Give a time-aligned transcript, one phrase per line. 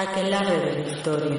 [0.00, 1.36] Aquelarre de la historia.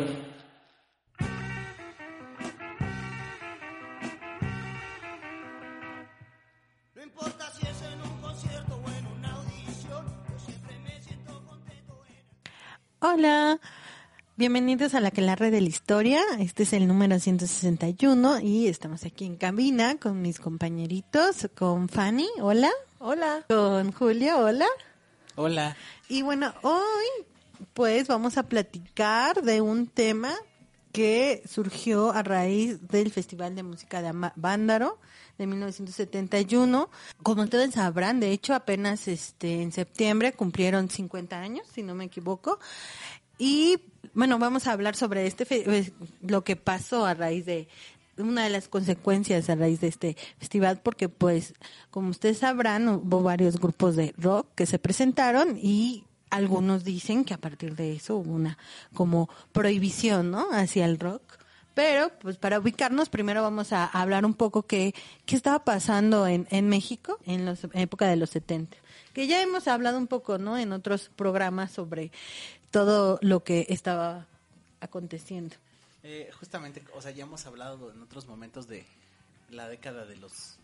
[6.96, 11.44] No importa si es en un concierto o en una audición, yo siempre me siento
[11.44, 12.52] contento en...
[13.00, 13.60] Hola,
[14.36, 16.22] bienvenidos a la Aquelarre de la Historia.
[16.40, 22.30] Este es el número 161 y estamos aquí en cabina con mis compañeritos, con Fanny,
[22.40, 22.70] hola.
[23.00, 23.44] Hola.
[23.50, 24.68] Con Julio, hola.
[25.36, 25.76] Hola.
[26.10, 27.26] Y bueno, hoy
[27.74, 30.34] pues vamos a platicar de un tema
[30.92, 35.00] que surgió a raíz del Festival de Música de Vándaro
[35.38, 36.90] de 1971.
[37.24, 42.06] Como ustedes sabrán, de hecho apenas este en septiembre cumplieron 50 años, si no me
[42.06, 42.60] equivoco.
[43.38, 43.80] Y
[44.14, 47.68] bueno, vamos a hablar sobre este pues, lo que pasó a raíz de
[48.18, 51.54] una de las consecuencias a raíz de este festival porque pues
[51.90, 57.34] como ustedes sabrán hubo varios grupos de rock que se presentaron y algunos dicen que
[57.34, 58.58] a partir de eso hubo una
[58.94, 60.48] como prohibición, ¿no?
[60.52, 61.22] hacia el rock.
[61.74, 64.94] Pero, pues para ubicarnos, primero vamos a hablar un poco qué,
[65.26, 68.76] qué estaba pasando en, en México en la época de los 70.
[69.14, 70.58] Que ya hemos hablado un poco, ¿no?
[70.58, 72.12] En otros programas sobre
[72.72, 74.26] todo lo que estaba
[74.82, 75.56] aconteciendo.
[76.04, 78.86] Eh, justamente, o sea, ya hemos hablado en otros momentos de
[79.50, 80.58] la década de los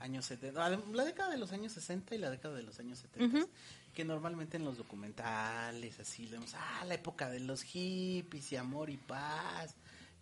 [0.00, 2.98] años 70, ah, la década de los años 60 y la década de los años
[2.98, 3.46] 70,
[3.94, 8.90] que normalmente en los documentales así leemos, ah, la época de los hippies y amor
[8.90, 9.74] y paz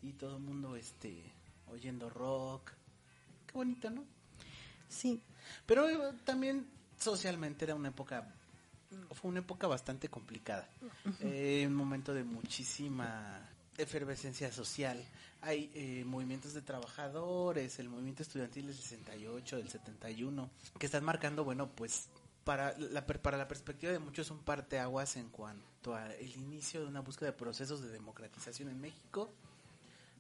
[0.02, 1.22] y todo el mundo este
[1.70, 2.72] oyendo rock.
[3.46, 4.04] Qué bonito, ¿no?
[4.88, 5.20] Sí.
[5.66, 6.66] Pero eh, también
[6.98, 8.34] socialmente era una época,
[9.12, 10.68] fue una época bastante complicada.
[11.20, 15.02] Eh, un momento de muchísima efervescencia social.
[15.40, 21.44] Hay eh, movimientos de trabajadores, el movimiento estudiantil del 68, del 71, que están marcando,
[21.44, 22.08] bueno, pues
[22.44, 27.00] para la, para la perspectiva de muchos un parteaguas en cuanto al inicio de una
[27.00, 29.30] búsqueda de procesos de democratización en México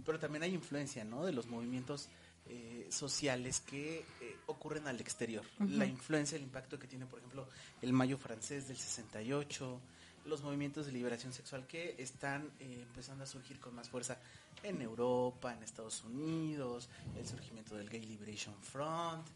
[0.04, 1.24] pero también hay influencia, ¿no?
[1.24, 2.08] De los movimientos
[2.46, 5.44] eh, sociales que eh, ocurren al exterior.
[5.58, 7.48] La influencia, el impacto que tiene, por ejemplo,
[7.82, 9.80] el Mayo francés del 68,
[10.28, 14.18] los movimientos de liberación sexual que están eh, empezando a surgir con más fuerza
[14.62, 19.26] en Europa, en Estados Unidos, el surgimiento del Gay Liberation Front,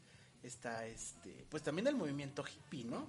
[0.43, 3.09] está este, pues también el movimiento hippie, ¿no?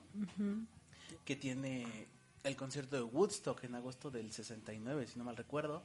[1.26, 2.08] Que tiene
[2.44, 5.84] el concierto de Woodstock en agosto del 69, si no mal recuerdo.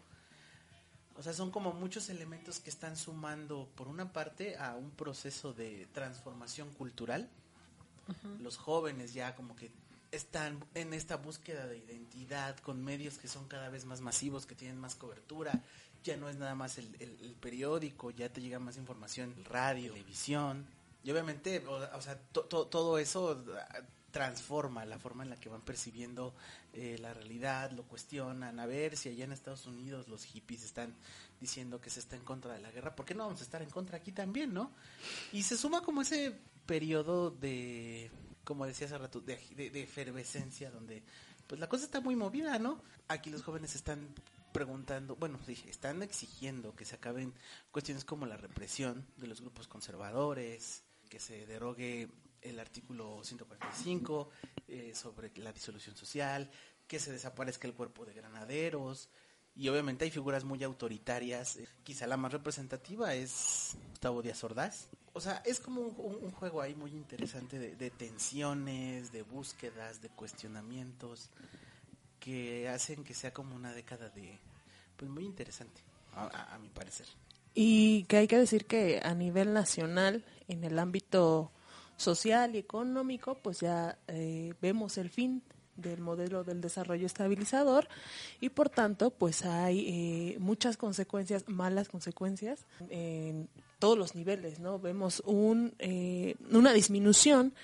[1.16, 5.52] O sea, son como muchos elementos que están sumando, por una parte, a un proceso
[5.52, 7.28] de transformación cultural.
[8.40, 9.70] Los jóvenes ya como que
[10.10, 14.54] están en esta búsqueda de identidad con medios que son cada vez más masivos, que
[14.54, 15.62] tienen más cobertura.
[16.04, 20.66] Ya no es nada más el, el- periódico, ya te llega más información, radio, televisión.
[21.04, 23.80] Y obviamente, o, sea, to- todo eso ah,
[24.10, 26.34] transforma la forma en la que van percibiendo
[26.72, 30.94] eh, la realidad, lo cuestionan, a ver si allá en Estados Unidos los hippies están
[31.40, 33.62] diciendo que se está en contra de la guerra, ¿por qué no vamos a estar
[33.62, 34.72] en contra aquí también, no?
[35.32, 36.34] Y se suma como ese
[36.66, 38.10] periodo de,
[38.48, 39.34] como decía hace rato, de,
[39.74, 41.02] efervescencia, donde
[41.46, 42.82] pues la cosa está muy movida, ¿no?
[43.06, 44.14] Aquí los jóvenes están
[44.54, 47.34] preguntando, bueno, sí, están exigiendo que se acaben
[47.70, 52.08] cuestiones como la represión de los grupos conservadores, que se derogue
[52.40, 54.30] el artículo 145
[54.66, 56.50] eh, sobre la disolución social,
[56.86, 59.10] que se desaparezca el cuerpo de granaderos,
[59.58, 61.56] y obviamente hay figuras muy autoritarias.
[61.56, 64.86] eh, Quizá la más representativa es Gustavo Díaz Ordaz.
[65.14, 70.08] O sea, es como un, un- juego ahí muy interesante de, tensiones, de búsquedas, de
[70.10, 71.28] cuestionamientos,
[72.20, 74.38] que hacen que sea como una década de,
[74.96, 75.80] pues muy interesante,
[76.14, 77.06] a, a- a mi parecer.
[77.54, 81.50] Y que hay que decir que a nivel nacional, en el ámbito
[81.96, 85.42] social y económico, pues ya eh, vemos el fin
[85.78, 87.88] del modelo del desarrollo estabilizador
[88.40, 93.48] y por tanto pues hay eh, muchas consecuencias, malas consecuencias en
[93.78, 94.78] todos los niveles, ¿no?
[94.78, 97.54] Vemos un, eh, una disminución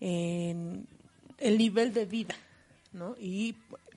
[0.00, 0.86] en
[1.38, 2.34] el nivel de vida,
[2.92, 3.14] ¿no?
[3.18, 3.54] Y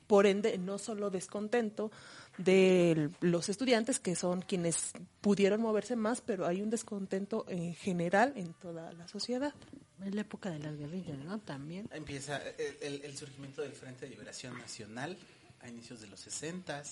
[0.07, 1.91] por ende no solo descontento
[2.37, 4.91] de los estudiantes que son quienes
[5.21, 9.53] pudieron moverse más, pero hay un descontento en general en toda la sociedad.
[10.05, 11.39] Es la época de las guerrillas, ¿no?
[11.39, 11.87] También.
[11.93, 15.17] Empieza el, el- el surgimiento del Frente de Liberación Nacional
[15.61, 16.83] a inicios de los 60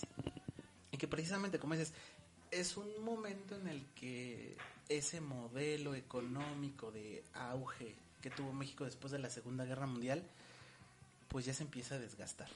[0.92, 1.94] y que precisamente, como dices,
[2.50, 4.56] es un momento en el que
[4.88, 10.24] ese modelo económico de auge que tuvo México después de la Segunda Guerra Mundial,
[11.28, 12.48] pues ya se empieza a desgastar.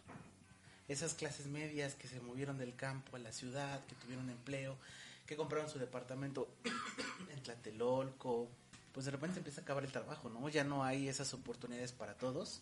[0.87, 4.77] Esas clases medias que se movieron del campo a la ciudad, que tuvieron empleo,
[5.25, 6.47] que compraron su departamento
[7.29, 8.47] en Tlatelolco,
[8.93, 10.49] pues de repente empieza a acabar el trabajo, ¿no?
[10.49, 12.61] Ya no hay esas oportunidades para todos.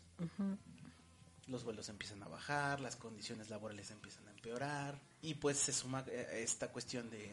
[1.47, 6.03] Los vuelos empiezan a bajar, las condiciones laborales empiezan a empeorar y pues se suma
[6.07, 7.31] eh, esta cuestión de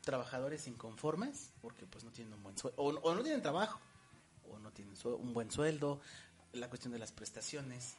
[0.00, 3.78] trabajadores inconformes porque pues no tienen un buen sueldo o, o no tienen trabajo
[4.50, 6.00] o no tienen un buen sueldo,
[6.52, 7.96] la cuestión de las prestaciones.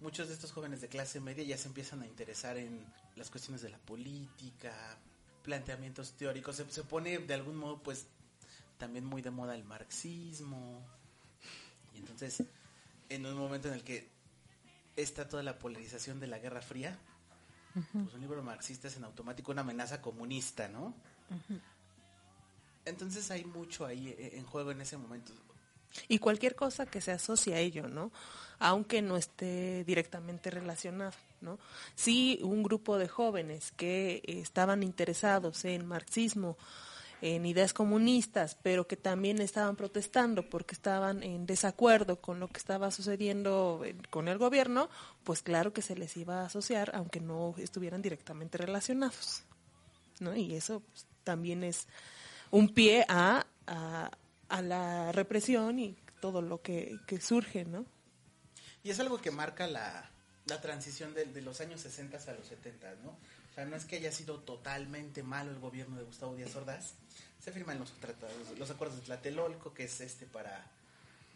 [0.00, 2.84] Muchos de estos jóvenes de clase media ya se empiezan a interesar en
[3.16, 4.98] las cuestiones de la política,
[5.42, 8.06] planteamientos teóricos, se, se pone de algún modo pues
[8.78, 10.84] también muy de moda el marxismo.
[11.94, 12.42] Y entonces,
[13.08, 14.10] en un momento en el que
[14.96, 16.98] está toda la polarización de la Guerra Fría,
[17.74, 20.94] pues un libro marxista es en automático una amenaza comunista, ¿no?
[22.84, 25.32] Entonces hay mucho ahí eh, en juego en ese momento.
[26.08, 28.12] Y cualquier cosa que se asocie a ello, ¿no?
[28.58, 31.58] Aunque no esté directamente relacionado, ¿no?
[31.94, 36.56] Sí, un grupo de jóvenes que estaban interesados en marxismo,
[37.20, 42.58] en ideas comunistas, pero que también estaban protestando porque estaban en desacuerdo con lo que
[42.58, 44.90] estaba sucediendo eh, con el gobierno,
[45.22, 49.42] pues claro que se les iba a asociar, aunque no estuvieran directamente relacionados,
[50.20, 50.36] ¿no?
[50.36, 51.86] Y eso pues, también es
[52.50, 53.46] un pie a
[54.50, 57.86] la represión y todo lo que, que surge, ¿no?
[58.84, 60.08] Y es algo que marca la,
[60.46, 63.10] la transición de, los años 60 a los 70, ¿no?
[63.10, 66.92] O sea, no es que haya sido totalmente malo el gobierno de Gustavo Díaz Ordaz.
[67.42, 70.66] Se firman los tratados, los acuerdos de Tlatelolco, que es este para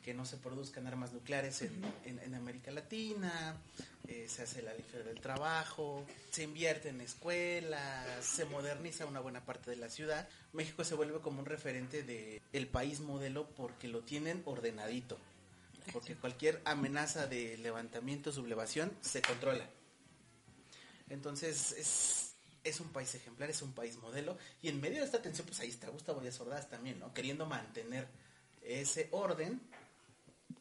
[0.04, 1.72] que no se produzcan armas nucleares en,
[2.04, 3.56] en- América Latina,
[4.06, 9.44] eh, se hace la ley del trabajo, se invierte en escuelas, se moderniza una buena
[9.44, 10.26] parte de la ciudad.
[10.54, 15.18] México se vuelve como un referente de el país modelo porque lo tienen ordenadito.
[15.92, 19.68] Porque cualquier amenaza de levantamiento, sublevación, se controla.
[21.10, 24.36] Entonces es, es un país ejemplar, es un país modelo.
[24.62, 27.12] Y en medio de esta tensión, pues ahí está Gustavo Díaz Ordaz también, ¿no?
[27.14, 28.08] Queriendo mantener
[28.62, 29.60] ese orden.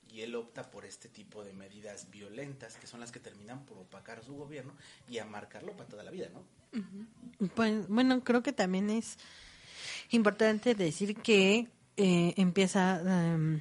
[0.09, 3.77] Y él opta por este tipo de medidas violentas, que son las que terminan por
[3.77, 4.73] opacar su gobierno
[5.07, 6.43] y a marcarlo para toda la vida, ¿no?
[7.55, 9.17] Pues bueno, creo que también es
[10.09, 13.59] importante decir que eh, empieza em,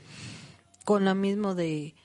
[0.86, 1.96] con lo mismo de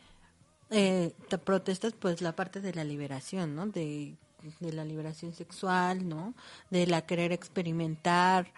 [0.72, 1.14] eh,
[1.46, 3.68] protestas, pues la parte de la liberación, ¿no?
[3.68, 4.16] De,
[4.60, 6.34] de la liberación sexual, ¿no?
[6.72, 8.52] De la querer experimentar.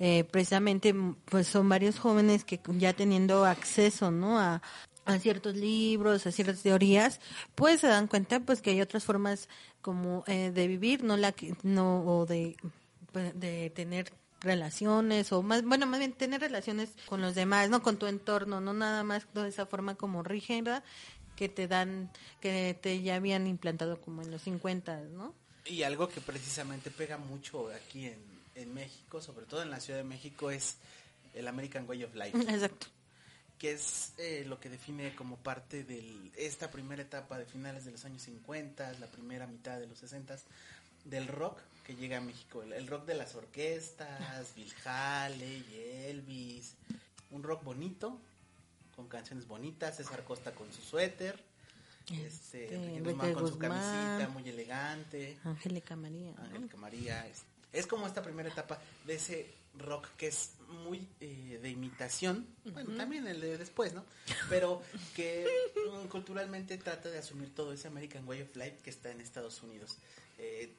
[0.00, 0.92] Eh, precisamente,
[1.26, 4.40] pues son varios jóvenes que ya teniendo acceso, ¿no?
[4.40, 4.62] A,
[5.04, 7.20] a ciertos libros, a ciertas teorías,
[7.54, 9.48] pues se dan cuenta, pues que hay otras formas
[9.80, 11.32] como eh, de vivir, no la
[11.62, 12.56] no, o de,
[13.34, 17.98] de tener relaciones o más bueno más bien tener relaciones con los demás no con
[17.98, 20.84] tu entorno no nada más de esa forma como rígida
[21.36, 26.08] que te dan que te ya habían implantado como en los 50 no Y algo
[26.08, 28.18] que precisamente pega mucho aquí en,
[28.58, 30.78] en México, sobre todo en la Ciudad de México, es
[31.34, 32.38] el American Way of Life.
[32.52, 32.88] exacto.
[33.58, 37.92] Que es eh, lo que define como parte de esta primera etapa de finales de
[37.92, 40.38] los años 50, la primera mitad de los 60
[41.04, 45.64] del rock que llega a México, el, el rock de las orquestas, Bill Haley,
[46.10, 46.74] Elvis,
[47.30, 48.20] un rock bonito,
[48.94, 51.42] con canciones bonitas, César Costa con su suéter,
[52.10, 55.38] este, Este, Guzmán con su camisita muy elegante.
[55.44, 56.44] Angélica María ¿no?
[56.44, 57.26] Angélica María.
[57.26, 62.46] Es, es como esta primera etapa de ese rock que es muy eh, de imitación,
[62.64, 64.04] bueno, también el de después, ¿no?
[64.50, 64.82] Pero
[65.16, 69.22] que mm, culturalmente trata de asumir todo ese American Way of Life que está en
[69.22, 69.96] Estados Unidos.
[70.36, 70.74] Eh,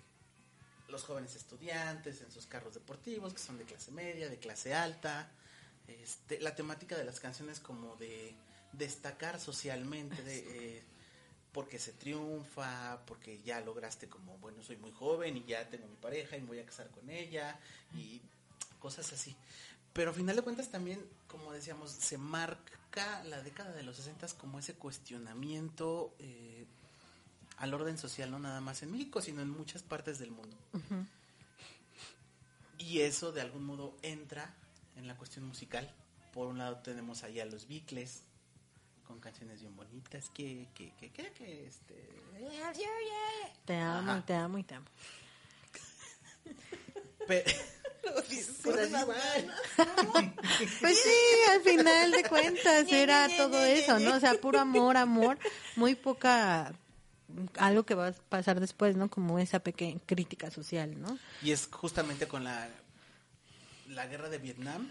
[0.90, 5.30] los jóvenes estudiantes en sus carros deportivos, que son de clase media, de clase alta.
[5.88, 8.36] Este, la temática de las canciones como de
[8.74, 10.84] destacar socialmente, de, eh,
[11.52, 15.96] porque se triunfa, porque ya lograste como, bueno, soy muy joven y ya tengo mi
[15.96, 17.60] pareja y me voy a casar con ella
[17.96, 18.22] y
[18.80, 19.36] cosas así.
[19.94, 24.28] Pero a final de cuentas también, como decíamos, se marca la década de los 60
[24.38, 26.49] como ese cuestionamiento eh,
[27.60, 30.58] al orden social, no nada más en México, sino en muchas partes del mundo.
[32.78, 34.54] Y eso de algún modo entra
[34.96, 35.90] en la cuestión musical.
[36.34, 38.24] Por un lado tenemos ahí a los Beatles
[39.06, 41.96] con canciones bien bonitas que que que que, que, este
[43.66, 44.26] te amo Ajá.
[44.26, 44.86] te amo y te amo
[47.28, 47.44] pues.
[50.80, 54.16] Pues sí, al final de cuentas era todo eso, ¿no?
[54.16, 55.38] O sea, puro amor, amor,
[55.76, 56.74] muy poca
[57.58, 59.10] algo que va a pasar después, ¿no?
[59.10, 61.18] Como esa pequeña crítica social, ¿no?
[61.44, 62.70] Y es justamente con la,
[63.88, 64.90] la guerra de Vietnam,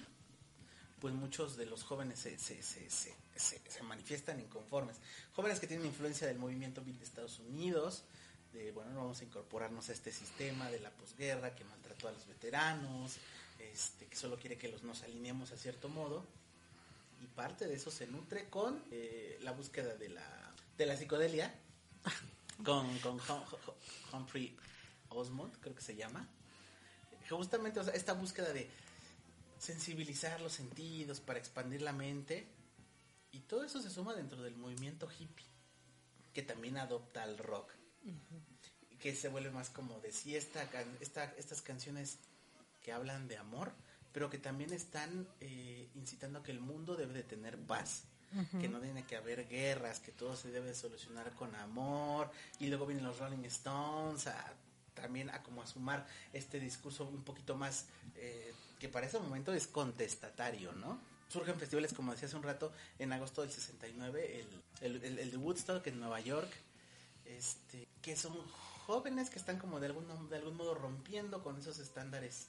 [1.00, 4.96] pues muchos de los jóvenes se, se, se, se, se- manifiestan inconformes.
[5.34, 8.04] Jóvenes que tienen influencia del movimiento de Estados Unidos,
[8.52, 12.12] de, bueno, no vamos a incorporarnos a este sistema de la posguerra que maltrató a
[12.12, 13.16] los veteranos,
[13.60, 16.24] este, que solo quiere que los nos alineemos a cierto modo.
[17.22, 21.54] Y parte de eso se nutre con eh, la búsqueda de la, de la psicodelia,
[22.64, 23.74] con, con Hum- Hum-
[24.12, 24.56] Humphrey
[25.10, 26.26] Osmond, creo que se llama.
[27.28, 28.68] Justamente o sea, esta búsqueda de
[29.58, 32.46] sensibilizar los sentidos para expandir la mente
[33.32, 35.44] y todo eso se suma dentro del movimiento hippie
[36.32, 37.72] que también adopta al rock.
[39.00, 40.64] Que se vuelve más como de sí esta-
[41.36, 42.18] estas canciones
[42.82, 43.72] que hablan de amor
[44.12, 48.04] pero que también están eh, incitando a que el mundo debe de tener paz
[48.60, 52.30] que no tiene que haber guerras que todo se debe solucionar con amor
[52.60, 54.52] y luego vienen los Rolling Stones a
[54.94, 59.52] también a como a sumar este discurso un poquito más eh, que para ese momento
[59.54, 60.98] es contestatario, ¿no?
[61.28, 65.30] Surgen festivales, como decía hace un rato, en agosto del 69, el, el, el- el
[65.30, 66.50] de Woodstock en Nueva York,
[67.26, 68.34] este, que son
[68.86, 72.48] jóvenes que están como de algún, de algún modo rompiendo con esos estándares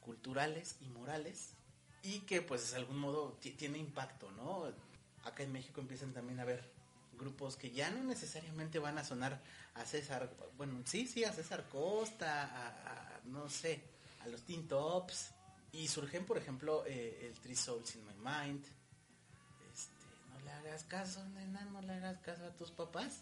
[0.00, 1.50] culturales y morales
[2.02, 4.72] y que pues de algún modo ti- tiene impacto, ¿no?
[5.24, 6.62] Acá en México empiezan también a haber
[7.18, 9.40] grupos que ya no necesariamente van a sonar
[9.74, 13.80] a César, bueno, sí, sí, a César Costa, a, no sé,
[14.20, 15.30] a los Teen Tops
[15.72, 18.64] y surgen, por ejemplo, eh, el Three Souls in My Mind.
[19.72, 19.90] Este,
[20.32, 23.20] no le hagas caso, nena, no le hagas caso a tus papás.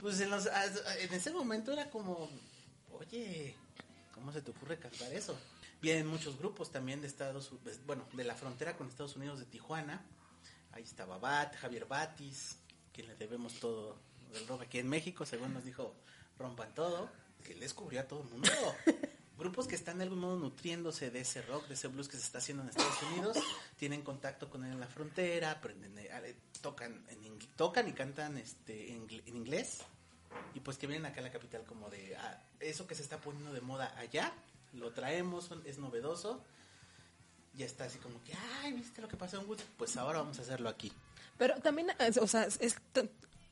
[0.00, 2.28] Pues en, en ese momento era como,
[2.92, 3.56] oye,
[4.14, 5.36] ¿cómo se te ocurre cantar eso?
[5.82, 9.46] Vienen muchos grupos también de Estados pues, bueno, de la frontera con Estados Unidos de
[9.46, 10.04] Tijuana.
[10.72, 12.56] Ahí estaba Bat, Javier Batis,
[12.92, 13.96] que le debemos todo
[14.32, 15.94] del rock aquí en México, según nos dijo
[16.38, 17.10] Rompan Todo,
[17.44, 18.50] que les cubrió a todo el mundo.
[19.38, 22.22] Grupos que están de algún modo nutriéndose de ese rock, de ese blues que se
[22.22, 23.36] está haciendo en Estados Unidos,
[23.76, 28.38] tienen contacto con él en la frontera, aprenden, eh, eh, tocan, en tocan y cantan
[28.38, 29.80] este, en, ingl- en inglés,
[30.54, 33.18] y pues que vienen acá a la capital como de ah, eso que se está
[33.20, 34.32] poniendo de moda allá,
[34.76, 36.40] lo traemos, es novedoso,
[37.54, 39.64] ya está así como que, ay, ¿viste lo que pasó en Woods?
[39.76, 40.92] Pues ahora vamos a hacerlo aquí.
[41.38, 41.88] Pero también,
[42.20, 42.76] o sea, es,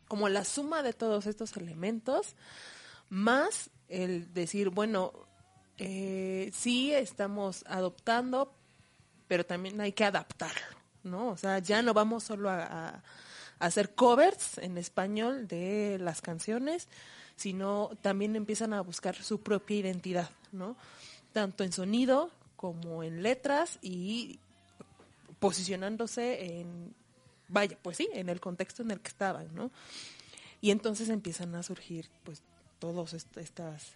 [0.09, 2.35] como la suma de todos estos elementos,
[3.09, 5.13] más el decir, bueno,
[5.79, 8.55] eh, sí estamos adoptando,
[9.29, 11.29] pero también hay que adaptarlo, ¿no?
[11.29, 13.03] O sea, ya no vamos solo a
[13.59, 16.89] hacer covers en español de las canciones,
[17.37, 20.77] sino también empiezan a buscar su propia identidad, ¿no?
[21.35, 24.41] Tanto en sonido como en letras y
[25.39, 26.95] posicionándose en,
[27.49, 29.71] vaya, pues sí, en el contexto en el que estaban, ¿no?
[30.63, 32.43] Y entonces empiezan a surgir, pues,
[32.79, 33.93] todas estas,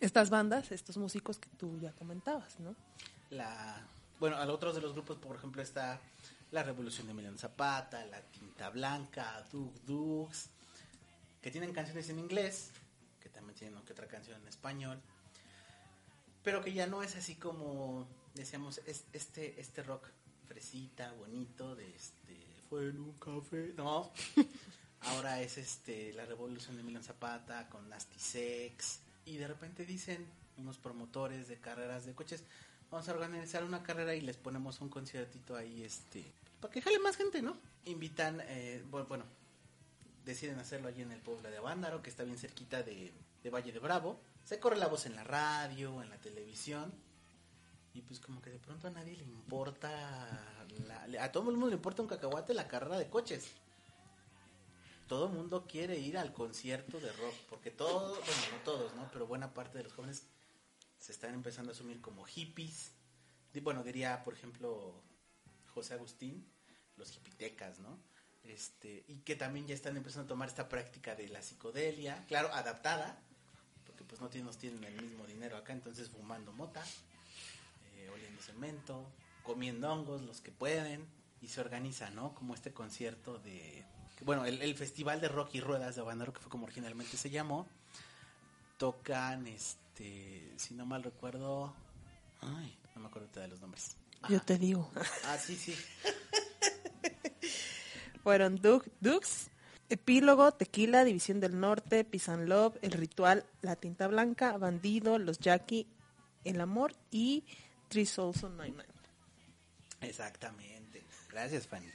[0.00, 2.74] estas bandas, estos músicos que tú ya comentabas, ¿no?
[3.32, 3.86] la
[4.20, 5.98] bueno a otros de los grupos por ejemplo está
[6.50, 10.50] la revolución de Emiliano Zapata la tinta blanca Dug Dugs
[11.40, 12.70] que tienen canciones en inglés
[13.20, 15.00] que también tienen otra canción en español
[16.42, 20.06] pero que ya no es así como decíamos es- este este rock
[20.48, 22.36] fresita bonito de este
[22.68, 24.12] fue en un café no
[25.00, 30.26] ahora es este la revolución de Emiliano Zapata con Nasty Sex y de repente dicen
[30.58, 32.44] unos promotores de carreras de coches
[32.90, 36.24] vamos a organizar una carrera y les ponemos un conciertito ahí este
[36.60, 39.24] para que jale más gente no invitan eh, bu- bueno
[40.24, 43.72] deciden hacerlo allí en el pueblo de Avándaro que está bien cerquita de, de Valle
[43.72, 46.92] de Bravo se corre la voz en la radio en la televisión
[47.94, 51.68] y pues como que de pronto a nadie le importa la- a todo el mundo
[51.70, 53.50] le importa un cacahuate la carrera de coches
[55.08, 59.10] todo el mundo quiere ir al concierto de rock, porque todos, bueno, no todos, ¿no?
[59.12, 60.22] Pero buena parte de los jóvenes
[60.98, 62.92] se están empezando a asumir como hippies.
[63.52, 64.94] Di- Bueno, diría, por ejemplo,
[65.74, 66.48] José Agustín,
[66.96, 67.98] los hipitecas, ¿no?
[68.44, 72.48] Este, y que también ya están empezando a tomar esta práctica de la psicodelia, claro,
[72.54, 73.20] adaptada,
[74.12, 76.84] pues no tienen, nos tienen el mismo dinero acá, entonces fumando mota,
[77.96, 79.06] eh, oliendo cemento,
[79.42, 81.06] comiendo hongos los que pueden,
[81.40, 82.34] y se organiza, ¿no?
[82.34, 83.86] Como este concierto de,
[84.20, 87.30] bueno, el, el Festival de Rock y Ruedas de Habanero, que fue como originalmente se
[87.30, 87.66] llamó,
[88.76, 91.72] tocan, este, si no mal recuerdo,
[92.42, 93.96] ay, no me acuerdo de los nombres.
[94.28, 94.90] Yo te digo.
[95.24, 95.74] Ah, sí, sí.
[98.22, 99.48] Fueron Dug, Dugs,
[99.92, 105.86] Epílogo, Tequila, División del Norte, and Love, El Ritual, La Tinta Blanca, Bandido, Los Jackie,
[106.44, 107.44] El Amor y
[107.88, 108.74] Three Souls on My.
[110.00, 111.04] Exactamente.
[111.30, 111.88] Gracias, Fanny.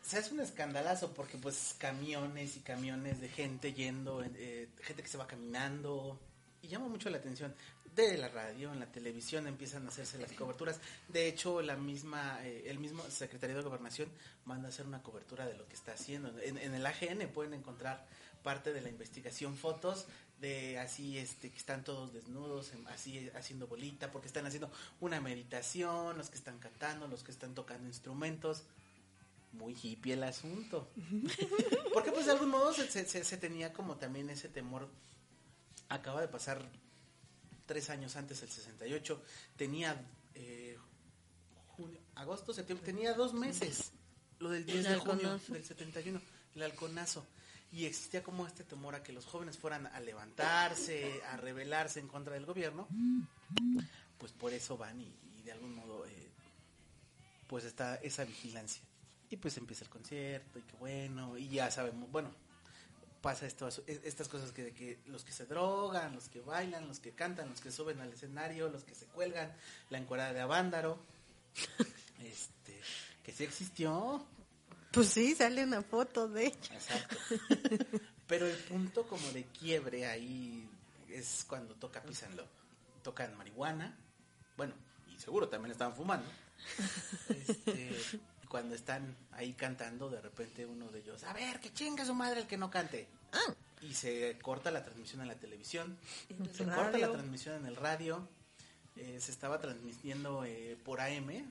[0.00, 5.08] Se hace un escandalazo porque pues camiones y camiones de gente yendo, eh, gente que
[5.08, 6.18] se va caminando
[6.68, 7.54] llama mucho la atención.
[7.94, 10.78] De la radio, en la televisión empiezan a hacerse las coberturas.
[11.08, 14.08] De hecho, la misma, eh, el mismo Secretario de Gobernación
[14.44, 16.32] manda a hacer una cobertura de lo que está haciendo.
[16.40, 18.06] En, el AGN pueden encontrar
[18.44, 20.06] parte de la investigación, fotos
[20.40, 24.70] de así este que están todos desnudos, em, así haciendo bolita, porque están haciendo
[25.00, 28.62] una meditación, los que están cantando, los que están tocando instrumentos.
[29.52, 30.88] Muy hippie el asunto.
[31.94, 34.88] Porque pues de algún modo se tenía como también ese temor.
[35.88, 36.68] Acaba de pasar
[37.66, 39.22] tres años antes, el 68.
[39.56, 40.00] Tenía
[40.34, 40.76] eh,
[41.68, 43.92] junio, agosto, septiembre, tenía dos meses.
[44.38, 46.20] Lo del 10 El de junio del 71,
[46.54, 47.26] el halconazo.
[47.70, 52.08] Y existía como este temor a que los jóvenes fueran a levantarse, a rebelarse en
[52.08, 52.88] contra del gobierno.
[54.16, 56.28] Pues por eso van y, y de algún modo eh,
[57.48, 58.82] pues está esa vigilancia.
[59.30, 62.30] Y pues empieza el concierto y qué bueno, y ya sabemos, bueno,
[63.20, 67.00] pasa esto, es- estas cosas que, que los que se drogan, los que bailan, los
[67.00, 69.52] que cantan, los que suben al escenario, los que se cuelgan,
[69.90, 70.98] la encuerada de Avándaro,
[72.22, 72.80] este,
[73.24, 74.24] que sí existió,
[74.92, 76.74] Pues sí, sale una foto de ella.
[76.74, 77.16] Exacto.
[78.26, 80.68] Pero el punto como de quiebre ahí
[81.08, 82.46] es cuando toca Pisanlo.
[83.02, 83.96] Tocan marihuana,
[84.56, 84.74] bueno,
[85.14, 86.28] y seguro también estaban fumando.
[87.28, 87.96] Este,
[88.48, 92.40] cuando están ahí cantando, de repente uno de ellos, a ver, que chinga su madre
[92.40, 93.06] el que no cante.
[93.82, 95.96] Y se corta la transmisión en la televisión,
[96.30, 98.26] En se corta la transmisión en el radio,
[98.96, 101.44] eh, se estaba transmitiendo eh, por AM,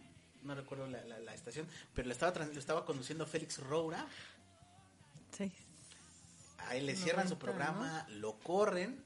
[0.43, 4.05] no recuerdo la, la- la estación, pero lo estaba, lo estaba conduciendo Félix Roura.
[5.37, 5.51] Sí.
[6.59, 9.01] A él le cierran su 90, programa, lo corren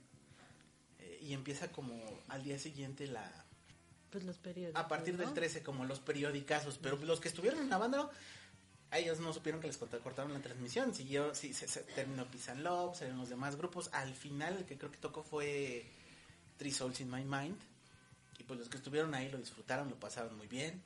[0.99, 1.93] eh, y empieza como
[2.29, 3.29] al día siguiente la...
[4.11, 4.81] Pues los periódicos.
[4.83, 5.33] A partir del ¿no?
[5.33, 8.09] 13 como los periodicazos, pero los que estuvieron en la banda,
[8.91, 12.27] a ellos no supieron que les corta- cortaron la transmisión, siguió, sí, se, se terminó
[12.49, 15.85] and Love, salieron los demás grupos, al final el que creo que tocó fue
[16.57, 17.57] Three Souls in My Mind,
[18.37, 20.81] y pues los que estuvieron ahí lo disfrutaron, lo pasaron muy bien.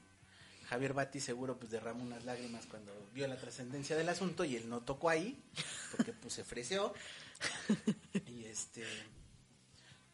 [0.70, 4.68] Javier Bati seguro pues derramó unas lágrimas cuando vio la trascendencia del asunto y él
[4.68, 5.40] no tocó ahí,
[5.96, 6.94] porque pues se ofreció.
[8.28, 8.84] Y este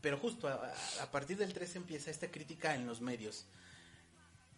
[0.02, 3.46] pero justo a, partir del 13 empieza esta crítica en los medios.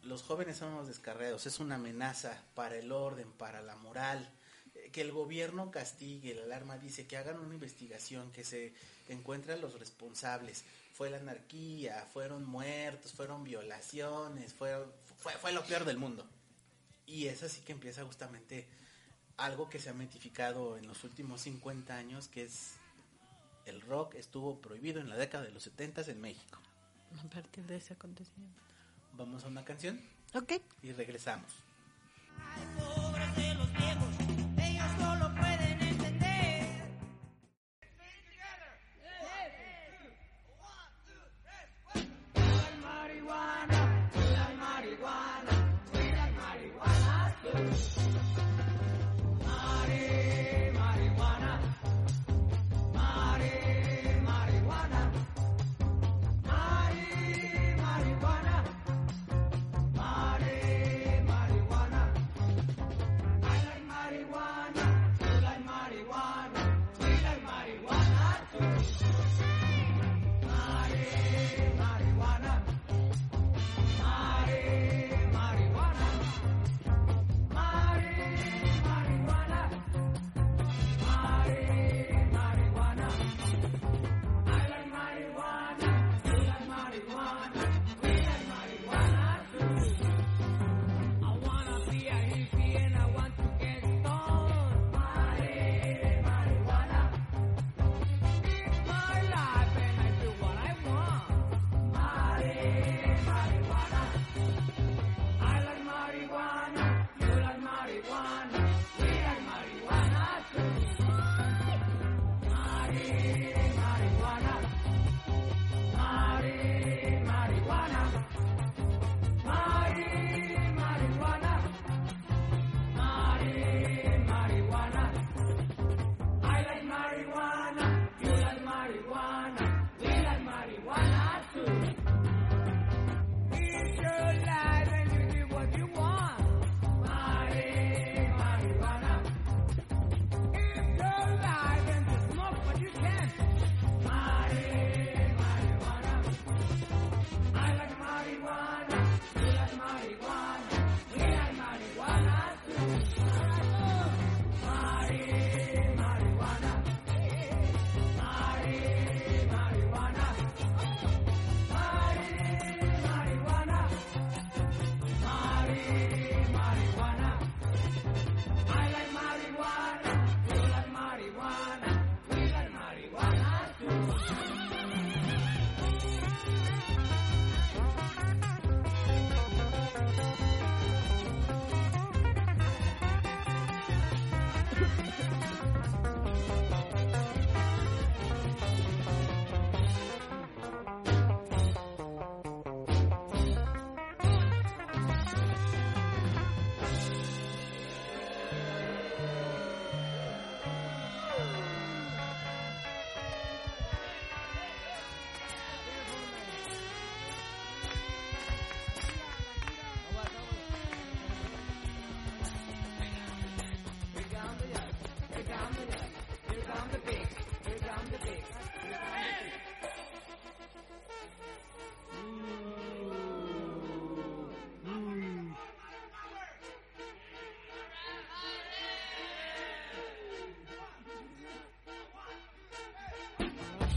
[0.03, 4.29] Los jóvenes son unos descarriados, es una amenaza para el orden, para la moral.
[4.75, 8.73] Eh, Que el gobierno castigue, la alarma dice que hagan una investigación, que se
[9.09, 10.63] encuentren los responsables.
[10.93, 16.25] Fue la anarquía, fueron muertos, fueron violaciones, fueron, fue, fue lo peor del mundo.
[17.05, 18.67] Y es así que empieza justamente
[19.37, 22.75] algo que se ha mitificado en los últimos 50 años, que es
[23.65, 26.59] el rock estuvo prohibido en la década de los 70 en México.
[27.25, 28.61] A partir de ese acontecimiento.
[29.13, 29.99] Vamos a una canción
[30.33, 30.53] Ok.
[30.81, 31.51] y regresamos.
[32.39, 32.65] Ay,
[71.79, 72.62] marihuana.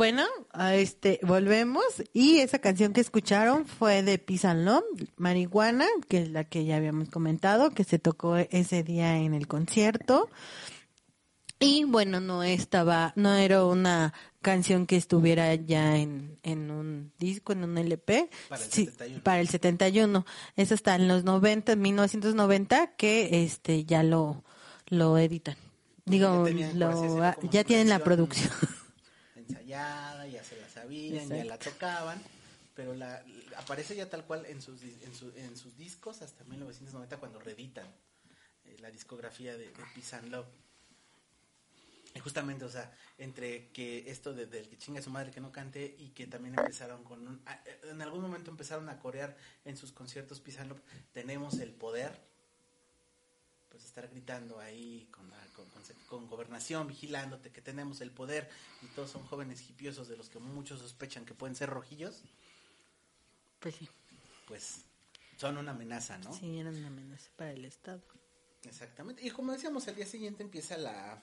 [0.00, 1.84] Bueno, a este volvemos
[2.14, 4.18] y esa canción que escucharon fue de
[4.54, 4.82] Love,
[5.18, 9.46] Marihuana, que es la que ya habíamos comentado, que se tocó ese día en el
[9.46, 10.30] concierto.
[11.58, 17.52] Y bueno, no estaba, no era una canción que estuviera ya en, en un disco,
[17.52, 18.30] en un LP.
[18.48, 19.22] Para el Sí, 71.
[19.22, 20.24] para el 71.
[20.56, 24.44] Es hasta en los 90, 1990, que este ya lo,
[24.86, 25.56] lo editan.
[26.06, 28.50] Digo, Ya lo, ya tienen la producción.
[29.50, 32.22] ensayada, ya se la sabían, ya la tocaban,
[32.74, 33.22] pero la,
[33.56, 37.86] aparece ya tal cual en sus, en, su- en sus discos hasta 1990 cuando reeditan
[38.64, 40.46] eh, la discografía de, de Peace and Love.
[42.12, 45.52] Y justamente, o sea, entre que esto de, del que chinga su madre que no
[45.52, 47.40] cante y que también empezaron con un,
[47.84, 50.80] en algún momento empezaron a corear en sus conciertos Peace and Love,
[51.12, 52.10] tenemos el poder,
[53.70, 55.70] pues estar gritando ahí con, con-
[56.08, 58.50] con gobernación, vigilándote que tenemos el poder
[58.82, 62.22] y todos son jóvenes hipiosos de los que muchos sospechan que pueden ser rojillos,
[63.60, 63.88] Pues sí,
[64.46, 64.84] pues
[65.38, 66.32] son una amenaza, ¿no?
[66.34, 68.02] sí, eran una amenaza para el Estado.
[68.64, 69.24] Exactamente.
[69.26, 71.22] Y como decíamos, al día siguiente empieza la...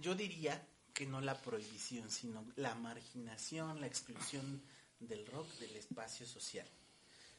[0.00, 0.64] Yo diría
[0.94, 4.62] que no la prohibición, sino la marginación, la exclusión
[5.00, 6.66] del rock del espacio social.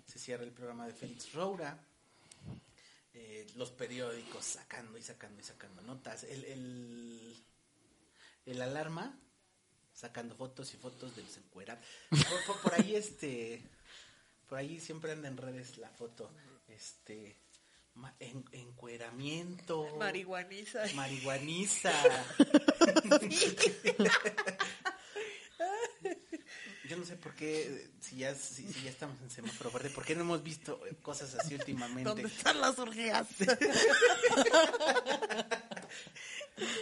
[0.05, 1.79] Se cierra el programa de Félix Roura.
[3.13, 7.43] Eh, los periódicos sacando y sacando y sacando notas, el, el,
[8.45, 9.17] el alarma
[9.93, 11.83] sacando fotos y fotos del encuerados.
[12.09, 13.63] Por, por, por ahí este,
[14.47, 16.31] por ahí siempre anda en redes la foto,
[16.67, 17.37] este,
[18.19, 20.85] en, encueramiento, Marihuaniza.
[20.95, 21.91] marihuaniza.
[26.89, 30.03] Yo no sé por qué, si ya, si, si ya estamos en semáforo verde, ¿por
[30.03, 32.03] qué no hemos visto cosas así últimamente?
[32.09, 33.27] ¿Dónde están las orgías?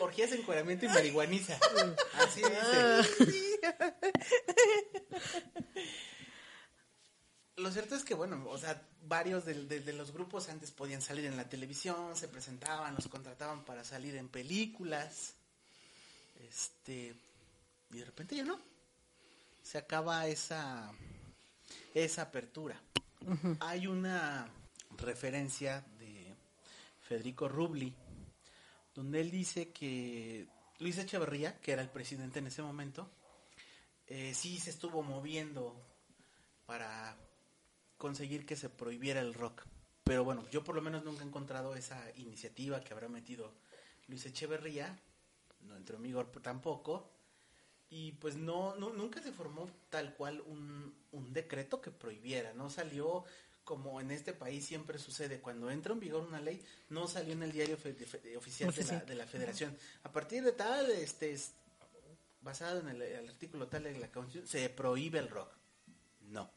[0.01, 1.59] Orgías, encueramiento y marihuaniza.
[2.13, 3.03] Así dice.
[7.57, 11.01] Lo cierto es que, bueno, o sea, varios de, de- de los grupos antes podían
[11.01, 15.33] salir en la televisión, se presentaban, los contrataban para salir en películas.
[16.49, 17.15] Este.
[17.91, 18.59] Y de repente ya no.
[19.67, 20.93] Se acaba esa.
[21.93, 22.81] Esa apertura.
[23.59, 24.47] Hay una
[24.97, 26.33] referencia de
[27.01, 27.93] Federico Rubli
[28.95, 30.47] donde él dice que
[30.79, 33.11] Luis Echeverría, que era el presidente en ese momento,
[34.07, 35.75] eh, sí se estuvo moviendo
[36.65, 37.17] para
[37.97, 39.65] conseguir que se prohibiera el rock.
[40.05, 43.51] Pero bueno, yo por lo menos nunca he encontrado esa iniciativa que habrá metido
[44.07, 44.97] Luis Echeverría,
[45.59, 47.16] no entró en vigor tampoco,
[47.89, 52.69] y pues no, nu- nunca se formó tal cual un, un decreto que prohibiera, no
[52.69, 53.23] salió
[53.63, 57.43] como en este país siempre sucede, cuando entra en vigor una ley, no salió en
[57.43, 59.77] el diario fe- de fe- oficial de la, de la federación.
[60.03, 61.51] A partir de tal, este, es-
[62.41, 65.49] basado en el, el artículo tal de la constitución, se prohíbe el rock.
[66.21, 66.49] No.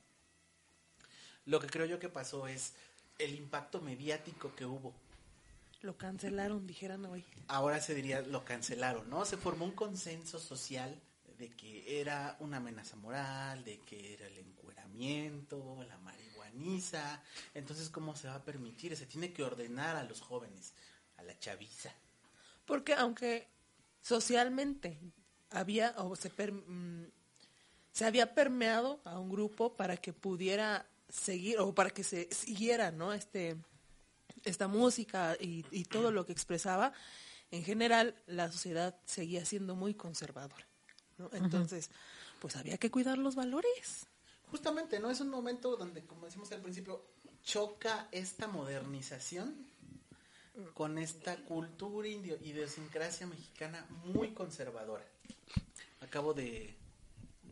[1.47, 2.75] Lo que creo yo que pasó es
[3.19, 4.95] el impacto mediático que hubo.
[5.83, 7.25] Lo cancelaron, dijeran hoy.
[7.49, 9.25] Ahora se diría lo cancelaron, ¿no?
[9.25, 11.01] Se formó un consenso social
[11.41, 17.23] de que era una amenaza moral, de que era el encueramiento, la marihuaniza.
[17.55, 18.95] Entonces, ¿cómo se va a permitir?
[18.95, 20.75] Se tiene que ordenar a los jóvenes,
[21.17, 21.93] a la chaviza.
[22.67, 23.49] Porque aunque
[24.03, 24.99] socialmente
[25.51, 27.07] había o se, mm,
[27.91, 32.91] se había permeado a un grupo para que pudiera seguir o para que se siguiera,
[32.91, 33.15] ¿no?
[33.15, 33.57] Este
[34.45, 36.95] esta música y todo lo que expresaba,
[37.51, 40.67] en general la sociedad seguía siendo muy conservadora,
[41.21, 41.31] ¿no?
[41.33, 41.91] Entonces,
[42.41, 44.07] pues había que cuidar los valores.
[44.51, 45.11] Justamente, ¿no?
[45.11, 47.05] Es un momento donde, como decimos al principio,
[47.45, 49.55] choca esta modernización
[50.75, 55.07] con esta cultura indio- idiosincrasia mexicana muy conservadora.
[56.01, 56.75] Acabo de,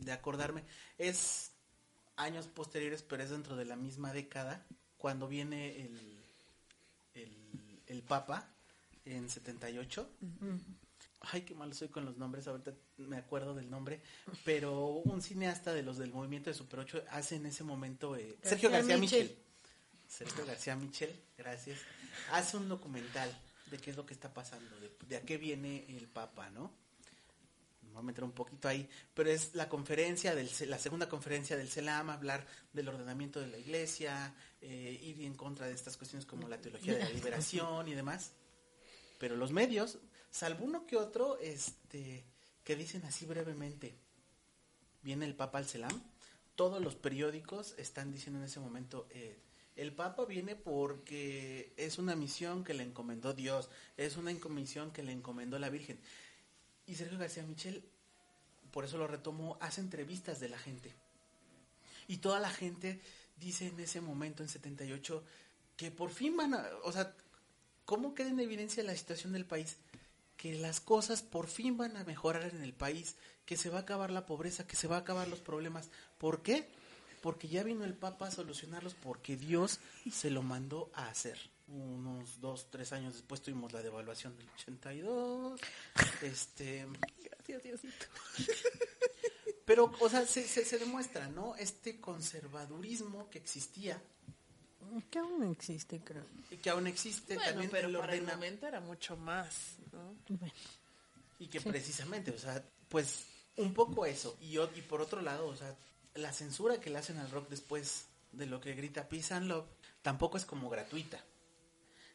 [0.00, 0.64] de acordarme,
[0.98, 1.52] es
[2.16, 4.66] años posteriores, pero es dentro de la misma década,
[4.98, 6.18] cuando viene el,
[7.14, 8.48] el, el Papa
[9.04, 10.10] en 78.
[11.20, 14.00] Ay, qué malo soy con los nombres, ahorita me acuerdo del nombre,
[14.44, 18.38] pero un cineasta de los del movimiento de Super 8 hace en ese momento, eh,
[18.42, 19.24] Sergio García Michel.
[19.24, 19.44] Michel.
[20.06, 21.80] Sergio García Michel, gracias.
[22.32, 23.36] Hace un documental
[23.70, 26.72] de qué es lo que está pasando, de, de a qué viene el Papa, ¿no?
[27.82, 31.56] Me voy a meter un poquito ahí, pero es la conferencia, del, la segunda conferencia
[31.56, 36.26] del CELAM, hablar del ordenamiento de la iglesia, eh, ir en contra de estas cuestiones
[36.26, 38.32] como la teología de la liberación y demás.
[39.18, 39.98] Pero los medios,
[40.38, 42.22] salvo uno que otro, este,
[42.62, 43.96] que dicen así brevemente,
[45.02, 46.00] viene el Papa al CELAM,
[46.54, 49.36] todos los periódicos están diciendo en ese momento, eh,
[49.74, 55.02] el Papa viene porque es una misión que le encomendó Dios, es una misión que
[55.02, 55.98] le encomendó la Virgen.
[56.86, 57.82] Y Sergio García Michel,
[58.70, 60.94] por eso lo retomo, hace entrevistas de la gente.
[62.06, 63.00] Y toda la gente
[63.40, 65.24] dice en ese momento, en 78,
[65.76, 67.12] que por fin van a, o sea,
[67.84, 69.78] ¿cómo queda en evidencia la situación del país?
[70.38, 73.82] Que las cosas por fin van a mejorar en el país, que se va a
[73.82, 75.90] acabar la pobreza, que se va a acabar los problemas.
[76.16, 76.66] ¿Por qué?
[77.20, 81.38] Porque ya vino el Papa a solucionarlos porque Dios se lo mandó a hacer.
[81.66, 85.60] Unos dos, tres años después tuvimos la devaluación del 82.
[86.22, 86.86] Este,
[87.24, 88.06] Gracias, Diosito.
[89.66, 91.56] pero, o sea, se, se, se demuestra, ¿no?
[91.56, 94.00] Este conservadurismo que existía
[95.10, 96.24] Que aún existe, creo.
[96.50, 99.76] y que aún existe Bueno, también pero el para el ordena- momento era mucho más,
[99.92, 100.14] ¿no?
[100.28, 100.52] Bueno,
[101.38, 103.24] y que precisamente, o sea, pues
[103.56, 105.74] un poco eso y, y por otro lado, o sea,
[106.14, 109.66] la censura que le hacen al rock después de lo que grita Peace and Love
[110.02, 111.22] tampoco es como gratuita.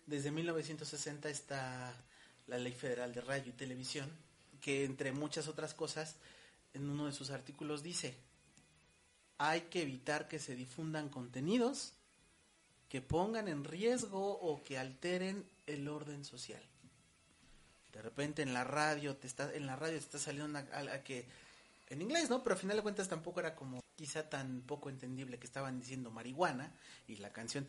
[0.05, 1.93] Desde 1960 está
[2.47, 4.09] la Ley Federal de Radio y Televisión,
[4.59, 6.15] que entre muchas otras cosas,
[6.73, 8.17] en uno de sus artículos dice,
[9.37, 11.93] hay que evitar que se difundan contenidos
[12.93, 16.61] que pongan en riesgo o que alteren el orden social.
[17.91, 20.93] De repente en la radio te está en la radio te está saliendo una, a,
[20.93, 21.25] a que
[21.89, 22.43] en inglés, ¿no?
[22.43, 26.11] Pero al final de cuentas tampoco era como quizá tan poco entendible que estaban diciendo
[26.11, 26.71] marihuana
[27.07, 27.67] y la canción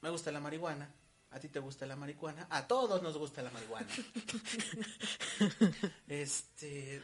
[0.00, 0.90] me gusta la marihuana,
[1.30, 3.88] a ti te gusta la marihuana, a todos nos gusta la marihuana.
[6.08, 7.02] este,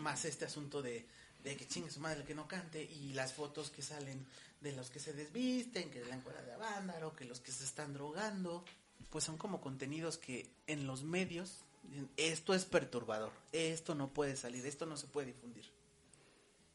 [0.00, 1.06] más este asunto de,
[1.44, 4.26] de que chingue su madre el que no cante y las fotos que salen
[4.60, 7.64] de los que se desvisten, que de la encuadra de Avándaro, que los que se
[7.64, 8.64] están drogando,
[9.10, 14.36] pues son como contenidos que en los medios, dicen, esto es perturbador, esto no puede
[14.36, 15.66] salir, esto no se puede difundir.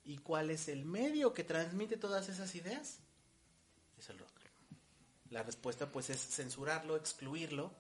[0.06, 3.00] ¿Y cuál es el medio que transmite todas esas ideas?
[3.98, 4.30] Es el rock.
[5.32, 7.72] La respuesta pues es censurarlo, excluirlo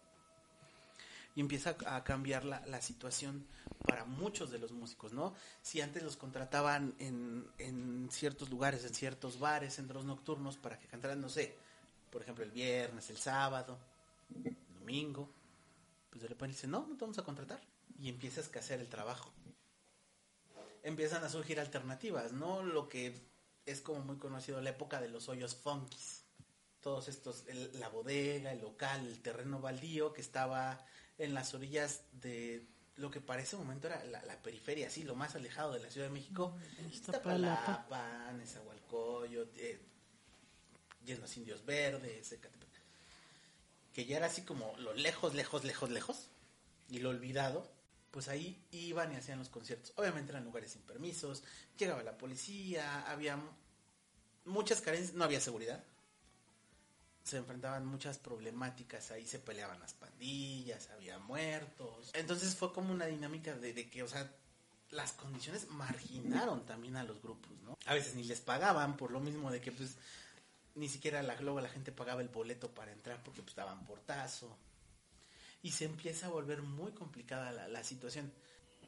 [1.40, 3.48] y empieza a cambiar la, situación
[3.88, 5.34] para muchos de los músicos, ¿no?
[5.62, 10.90] Si antes los contrataban en, en ciertos lugares, en ciertos bares, centros nocturnos para que
[10.90, 11.56] cantaran, no sé,
[12.12, 13.80] por ejemplo el viernes, el sábado,
[14.44, 15.30] el domingo,
[16.10, 17.62] pues de repente dicen, no, no te vamos a contratar
[17.98, 19.32] y empiezas a hacer el trabajo.
[20.84, 22.64] Empiezan a surgir alternativas, ¿no?
[22.64, 23.18] Lo que
[23.66, 26.26] es como muy conocido la época de los hoyos funkis
[26.82, 30.86] todos estos, la bodega, el local, el terreno baldío que estaba
[31.20, 35.16] en las orillas de lo que para ese momento era la, la periferia, así, lo
[35.16, 36.58] más alejado de la Ciudad de México.
[36.92, 37.62] Iztapalapa.
[37.62, 39.80] Iztapalapa, Nezahualcóyotl, eh,
[41.06, 42.70] Llenos Indios Verdes, Ecatepec.
[43.94, 46.30] Que ya era así como lo lejos, lejos, lejos, lejos.
[46.90, 47.72] Y lo olvidado.
[48.12, 49.94] Pues ahí iban y hacían los conciertos.
[49.96, 51.44] Obviamente eran lugares sin permisos.
[51.78, 53.52] Llegaba la policía, había mu-
[54.46, 55.84] muchas carencias, no había seguridad
[57.30, 62.12] se enfrentaban muchas problemáticas, ahí se peleaban las pandillas, había muertos.
[62.14, 64.32] Entonces fue como una dinámica de, que, o sea,
[64.92, 67.78] las condiciones marginaron también a los grupos, ¿no?
[67.86, 69.96] A veces ni les pagaban por lo mismo de que pues
[70.76, 74.58] ni siquiera la, luego la gente pagaba el boleto para entrar porque pues daban portazo.
[75.62, 78.32] Y se empieza a volver muy complicada la, situación.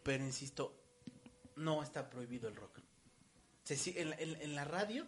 [0.04, 0.74] Pero insisto,
[1.58, 2.80] no está prohibido el rock.
[3.68, 5.06] En, la- radio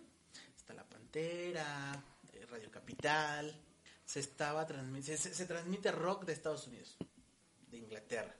[0.55, 2.03] está La Pantera,
[2.53, 3.51] Radio Capital,
[4.05, 4.67] se estaba
[5.01, 6.97] se- se transmite rock de Estados Unidos,
[7.71, 8.35] de Inglaterra.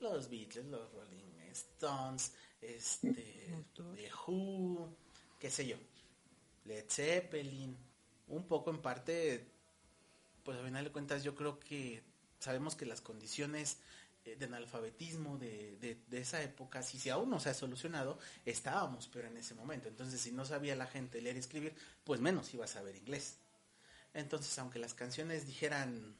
[0.00, 4.88] Los Beatles, los Rolling Stones, este, The Who,
[5.38, 5.76] qué sé yo,
[6.64, 7.76] Led Zeppelin,
[8.28, 9.46] un poco en parte,
[10.44, 12.02] pues a final de cuentas yo creo que
[12.38, 13.78] sabemos que las condiciones
[14.24, 18.18] eh, de analfabetismo de, de, de esa época, si, si aún no se ha solucionado,
[18.46, 19.88] estábamos pero en ese momento.
[19.88, 23.36] Entonces, si no sabía la gente leer y escribir, pues menos iba a saber inglés.
[24.14, 26.16] Entonces, aunque las canciones dijeran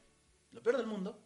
[0.51, 1.19] lo peor del mundo,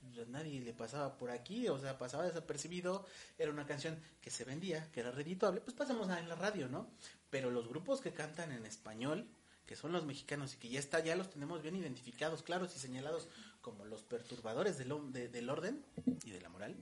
[0.00, 3.06] pues, a nadie le pasaba por aquí, o sea, pasaba desapercibido,
[3.38, 6.88] era una canción que se vendía, que era redituable, pues pasamos en la radio, ¿no?
[7.30, 9.28] Pero los grupos que cantan en español,
[9.66, 12.78] que son los mexicanos y que ya está, ya los tenemos bien identificados, claros y
[12.78, 13.28] señalados
[13.60, 15.84] como los perturbadores del orden
[16.24, 16.74] y de la moral,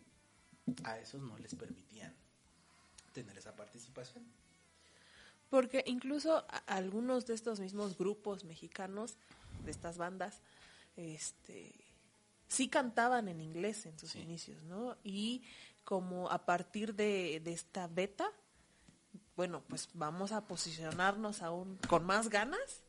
[0.84, 2.14] a esos no les permitían
[3.12, 4.24] tener esa participación.
[5.50, 9.16] Porque incluso algunos de estos mismos grupos mexicanos,
[9.64, 10.40] de estas bandas,
[10.96, 11.72] este
[12.48, 14.20] sí cantaban en inglés en sus Sí.
[14.20, 14.96] inicios, ¿no?
[15.02, 15.42] Y
[15.84, 18.28] como a partir de, de esta beta,
[19.36, 22.82] bueno, pues vamos a posicionarnos aún con más ganas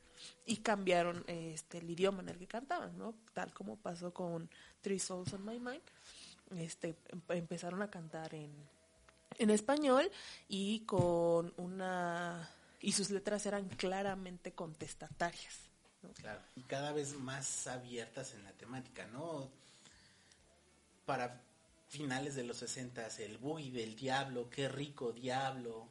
[0.45, 3.13] y cambiaron este el idioma en el que cantaban, ¿no?
[3.33, 4.49] Tal como pasó con
[4.81, 5.81] Three Souls on My Mind,
[6.57, 8.51] este em- empezaron a cantar en
[9.37, 10.11] en español
[10.47, 15.69] y con una y sus letras eran claramente contestatarias.
[16.03, 16.11] ¿no?
[16.13, 16.41] Claro.
[16.55, 19.49] Y cada vez más abiertas en la temática, ¿no?
[21.05, 21.41] Para
[21.89, 25.87] finales de los 60 el boogie del diablo, qué rico diablo.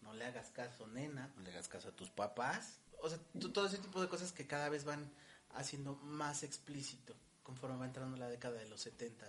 [0.00, 2.78] No le hagas caso, nena, no le hagas caso a tus papás.
[3.00, 3.18] O sea,
[3.52, 5.10] todo ese tipo de cosas que cada vez van
[5.54, 9.26] haciendo más explícito conforme va entrando la década de los 70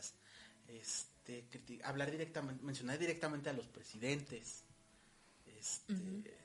[0.67, 4.63] Este, criti- hablar directamente, mencionar directamente a los presidentes.
[5.59, 6.38] Este,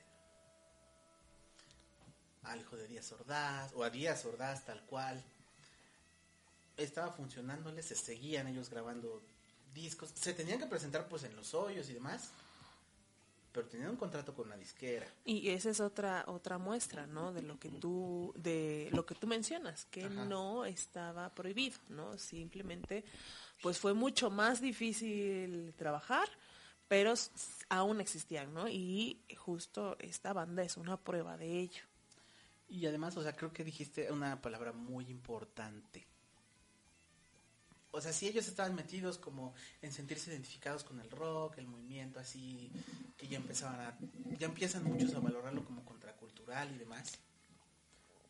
[2.43, 5.21] al hijo de Díaz Ordaz, o a Díaz Ordaz tal cual.
[6.77, 9.21] Estaba funcionándoles, se seguían ellos grabando
[9.73, 12.29] discos, se tenían que presentar pues en los hoyos y demás,
[13.51, 15.07] pero tenían un contrato con una disquera.
[15.25, 17.33] Y esa es otra otra muestra, ¿no?
[17.33, 20.25] De lo que tú de lo que tú mencionas, que Ajá.
[20.25, 22.17] no estaba prohibido, ¿no?
[22.17, 23.03] Simplemente
[23.61, 26.27] pues fue mucho más difícil trabajar,
[26.87, 27.13] pero
[27.69, 28.67] aún existían, ¿no?
[28.69, 31.83] Y justo esta banda es una prueba de ello.
[32.69, 36.05] Y además, o sea, creo que dijiste una palabra muy importante.
[37.91, 42.19] O sea, si ellos estaban metidos como en sentirse identificados con el rock, el movimiento
[42.19, 42.71] así,
[43.17, 43.97] que ya empezaban a,
[44.37, 47.13] ya empiezan muchos a valorarlo como contracultural y demás,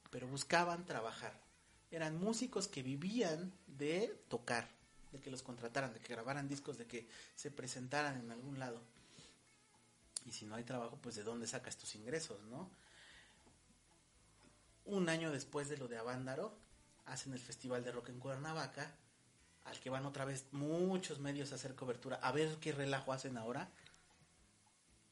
[0.09, 1.33] pero buscaban trabajar.
[1.91, 4.69] Eran músicos que vivían de tocar,
[5.11, 8.81] de que los contrataran, de que grabaran discos, de que se presentaran en algún lado.
[10.25, 12.69] Y si no hay trabajo, pues de dónde sacas tus ingresos, ¿no?
[14.89, 16.57] un año después de lo de Avándaro,
[17.05, 18.95] hacen el Festival de Rock en Cuernavaca,
[19.69, 23.37] al que van otra vez muchos medios a hacer cobertura, a ver qué relajo hacen
[23.37, 23.69] ahora.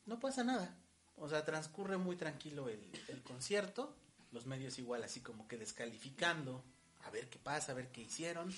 [0.06, 0.76] No pasa nada.
[1.16, 2.82] O sea, transcurre muy tranquilo el,
[3.24, 3.96] concierto,
[4.32, 6.64] los medios igual así como que descalificando,
[7.04, 8.54] a ver qué pasa, a ver qué hicieron.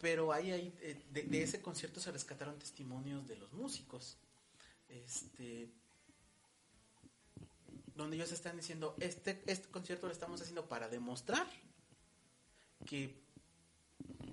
[0.00, 4.16] Pero ahí, ahí eh, de, de ese concierto se rescataron testimonios de los músicos.
[4.88, 5.70] Este,
[7.94, 11.46] donde ellos están diciendo, este, este concierto lo estamos haciendo para demostrar
[12.84, 13.23] que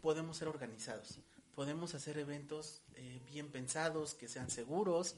[0.02, 1.20] podemos ser organizados,
[1.56, 5.16] podemos hacer eventos eh, bien pensados, que sean seguros,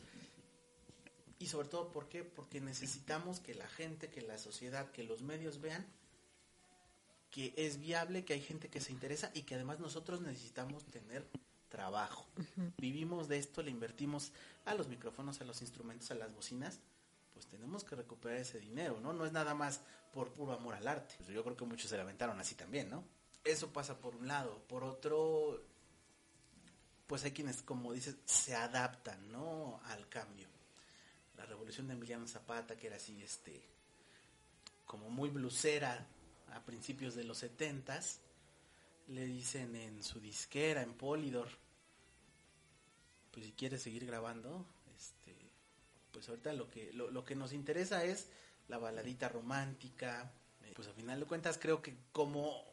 [1.40, 2.24] y sobre todo, ¿por qué?
[2.24, 5.86] Porque necesitamos que la gente, que la sociedad, que los medios vean
[7.34, 11.28] que es viable, que hay gente que se interesa y que además nosotros necesitamos tener
[11.68, 12.28] trabajo.
[12.78, 14.32] Vivimos de esto, le invertimos
[14.66, 16.80] a los micrófonos, a los instrumentos, a las bocinas,
[17.34, 19.14] pues tenemos que recuperar ese dinero, ¿no?
[19.14, 19.82] No es nada más
[20.14, 21.16] por puro amor al arte.
[21.18, 23.04] Pues yo creo que muchos se lamentaron así también, ¿no?
[23.44, 24.62] Eso pasa por un lado.
[24.68, 25.62] Por otro,
[27.08, 29.82] pues hay quienes, como dices, se adaptan, ¿no?
[29.86, 30.48] Al cambio.
[31.38, 33.62] La revolución de Emiliano Zapata, que era así, este,
[34.86, 36.08] como muy blusera
[36.54, 38.20] a principios de los setentas,
[39.08, 41.50] le dicen en su disquera, en Polydor,
[43.32, 44.66] pues si quieres seguir grabando,
[44.96, 45.36] este,
[46.12, 48.28] pues ahorita lo que, lo, lo que nos interesa es
[48.68, 50.32] la baladita romántica,
[50.76, 52.64] pues a final de cuentas creo que como,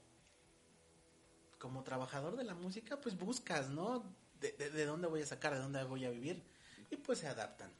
[1.60, 4.02] como trabajador de la música, pues buscas, ¿no?
[4.40, 6.42] De, de, de dónde voy a sacar, de dónde voy a vivir,
[6.90, 7.70] y pues se adaptan.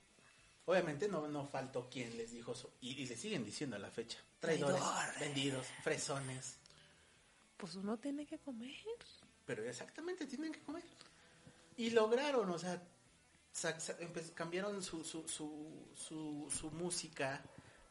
[0.66, 3.91] Obviamente no, no faltó quien les dijo eso, y, y le siguen diciendo a la
[3.91, 4.18] fecha.
[4.39, 5.20] Traidores, Traidores.
[5.20, 6.57] vendidos, fresones.
[7.57, 8.74] Pues uno tiene que comer.
[9.47, 10.85] Pero exactamente tienen que comer.
[11.76, 12.83] Y lograron, o sea,
[14.35, 17.43] cambiaron su, su, su, su, su música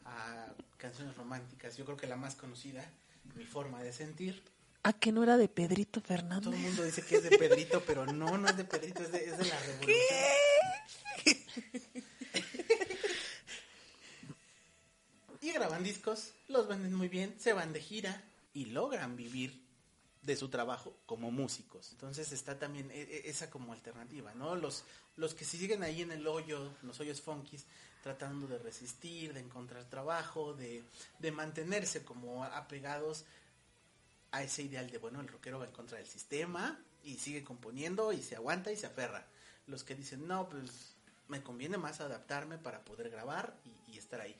[0.04, 0.46] a
[0.78, 1.76] canciones románticas.
[1.76, 2.88] Yo creo que la más conocida,
[3.34, 4.42] Mi forma de sentir.
[4.82, 6.54] ¿A que no era de Pedrito Todo Fernández?
[6.54, 9.24] el mundo dice que es de Pedrito, pero no, no es de Pedrito, es de,
[9.24, 9.96] es de la revolución.
[15.42, 18.22] y graban discos, los venden muy bien, se van de gira
[18.52, 19.60] y logran vivir
[20.22, 21.90] de su trabajo como músicos.
[21.92, 24.54] Entonces está también e- e- esa como alternativa, ¿no?
[24.54, 24.84] Los,
[25.16, 27.64] los que siguen ahí en el hoyo, los hoyos funkis,
[28.02, 30.84] tratando de resistir, de encontrar trabajo, de,
[31.18, 33.24] de mantenerse como apegados
[34.32, 38.12] a ese ideal de, bueno, el rockero va en contra del sistema y sigue componiendo
[38.12, 39.26] y se aguanta y se aferra.
[39.66, 40.94] Los que dicen, no, pues
[41.28, 43.56] me conviene más adaptarme para poder grabar
[43.86, 44.36] y, estar ahí.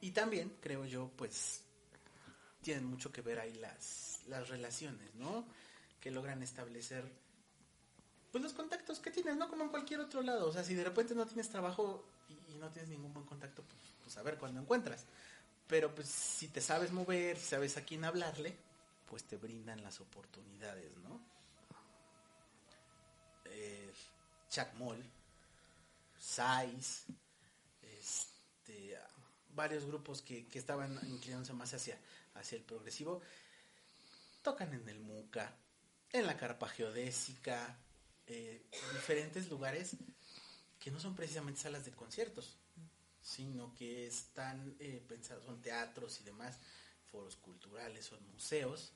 [0.00, 1.62] Y también, creo yo, pues
[2.62, 5.46] tienen mucho que ver ahí las, las relaciones, ¿no?
[6.00, 7.10] Que logran establecer,
[8.30, 9.48] pues los contactos que tienes, ¿no?
[9.48, 10.48] Como en cualquier otro lado.
[10.48, 13.62] O sea, si de repente no tienes trabajo y, y no tienes ningún buen contacto,
[13.62, 15.06] pues, pues a ver cuándo encuentras.
[15.68, 18.56] Pero pues si te sabes mover, si sabes a quién hablarle,
[19.06, 21.20] pues te brindan las oportunidades, ¿no?
[23.44, 23.92] Eh,
[24.50, 25.04] Chuck Moll,
[26.18, 27.12] Size,
[27.82, 28.98] este,
[29.54, 31.98] varios grupos que, que estaban inclinándose más hacia,
[32.34, 33.20] hacia el progresivo,
[34.42, 35.54] tocan en el Muca,
[36.12, 37.76] en la Carpa Geodésica,
[38.26, 38.62] eh,
[38.92, 39.96] diferentes lugares
[40.78, 42.56] que no son precisamente salas de conciertos,
[43.28, 46.58] sino que están eh, pensados, son teatros y demás,
[47.10, 48.92] foros culturales, son museos,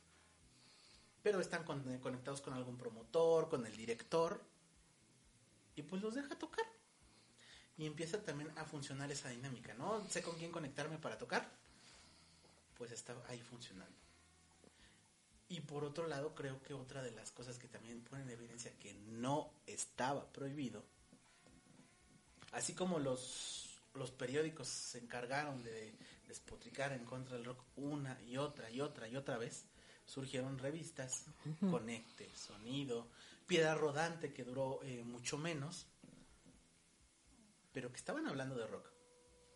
[1.23, 4.43] pero están con- conectados con algún promotor, con el director,
[5.77, 6.65] y pues los deja tocar.
[7.77, 10.09] Y empieza también a funcionar esa dinámica, ¿no?
[10.09, 11.47] Sé con quién conectarme para tocar,
[12.79, 13.97] pues está ahí funcionando.
[15.49, 18.73] Y por otro lado, creo que otra de las cosas que también ponen en evidencia
[18.79, 20.83] que no estaba prohibido,
[22.53, 23.62] así como los,
[23.95, 25.95] los periódicos se encargaron de
[26.27, 29.67] despotricar en contra del rock una y otra y otra y otra vez,
[30.05, 31.27] surgieron revistas,
[31.61, 33.09] Conecte, Sonido,
[33.47, 35.87] Piedra Rodante, que duró eh, mucho menos,
[37.73, 38.91] pero que estaban hablando de rock.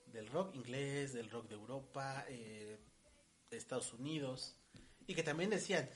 [0.06, 2.78] Del rock inglés, del rock de Europa, eh,
[3.50, 4.56] de Estados Unidos,
[5.06, 5.88] y que también decían,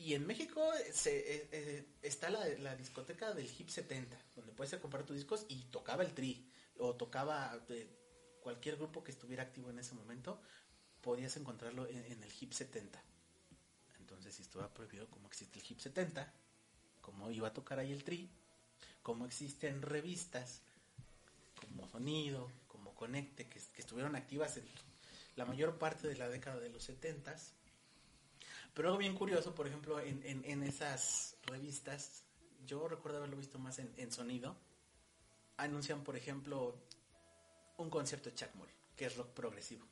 [0.00, 0.62] y en México
[0.92, 5.44] se, eh, eh, está la, la discoteca del Hip 70, donde puedes comprar tus discos
[5.48, 6.50] y tocaba el Tri,
[6.80, 7.86] o tocaba eh,
[8.40, 10.40] cualquier grupo que estuviera activo en ese momento,
[11.00, 13.00] podías encontrarlo en, el Hip 70.
[13.98, 16.32] Entonces, si estaba prohibido, como existe el Hip 70,
[17.00, 18.30] como iba a tocar ahí el Tri,
[19.02, 20.62] como existen revistas
[21.54, 24.64] como Sonido, como Conecte, que, estuvieron activas en
[25.36, 27.36] la mayor parte de la década de los 70
[28.72, 32.22] pero algo bien curioso, por ejemplo, en, en, esas revistas,
[32.64, 34.56] yo recuerdo haberlo visto más en sonido,
[35.62, 36.74] anuncian, por ejemplo,
[37.76, 39.86] un concierto de Chuck Moll, que es rock progresivo.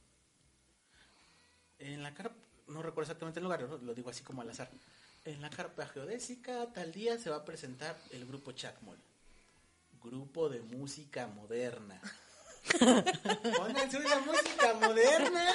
[1.78, 2.36] En la carpa,
[2.68, 4.70] no recuerdo exactamente el lugar, lo lo digo así como al azar.
[5.24, 8.98] En la carpa geodésica, tal día se va a presentar el grupo Chacmol.
[10.02, 12.00] Grupo de música moderna.
[13.56, 15.46] Pónganse una música moderna.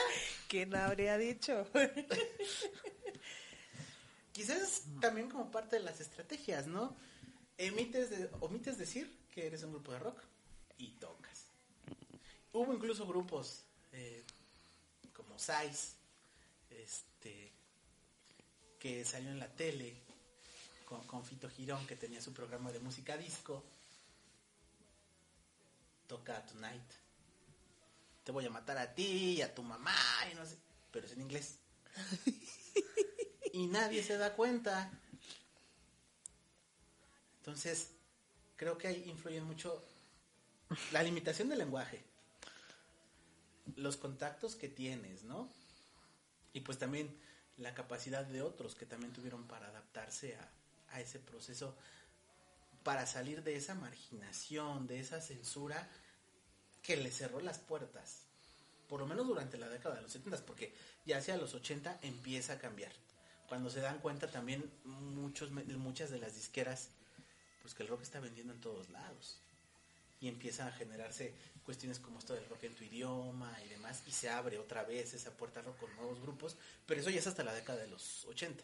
[0.47, 1.67] ¿Quién habría dicho?
[4.31, 6.95] Quizás también como parte de las estrategias, ¿no?
[7.57, 10.21] Emites de- omites decir que eres un grupo de rock
[10.77, 11.45] y tocas.
[12.51, 14.23] Hubo incluso grupos eh,
[15.15, 15.93] como Size,
[16.69, 17.51] este,
[18.79, 19.95] que salió en la tele
[20.85, 23.63] con, con Fito Girón, que tenía su programa de música disco.
[26.07, 26.91] Toca Tonight.
[28.23, 29.95] Te voy a matar a ti y a tu mamá
[30.31, 30.57] y no sé,
[30.91, 31.57] pero es en inglés
[33.53, 34.91] y nadie se da cuenta.
[37.39, 37.89] Entonces,
[38.55, 39.83] creo que ahí influye mucho
[40.91, 42.03] la limitación del lenguaje,
[43.75, 45.49] los contactos que tienes, ¿no?
[46.53, 47.15] Y pues también
[47.57, 51.75] la capacidad de otros que también tuvieron para adaptarse a, a ese proceso,
[52.83, 55.89] para salir de esa marginación, de esa censura
[56.81, 58.23] que le cerró las puertas
[58.93, 60.71] por lo menos durante la década de los 70, porque
[61.03, 62.91] ya hacia los 80 empieza a cambiar.
[63.49, 66.89] Cuando se dan cuenta también muchos, muchas de las disqueras,
[67.63, 69.39] pues que el rock está vendiendo en todos lados.
[70.21, 71.33] Y empiezan a generarse
[71.65, 75.13] cuestiones como esto del rock en tu idioma y demás, y se abre otra vez
[75.15, 76.55] esa puerta rock con nuevos grupos,
[76.85, 78.63] pero eso ya es hasta la década de los 80.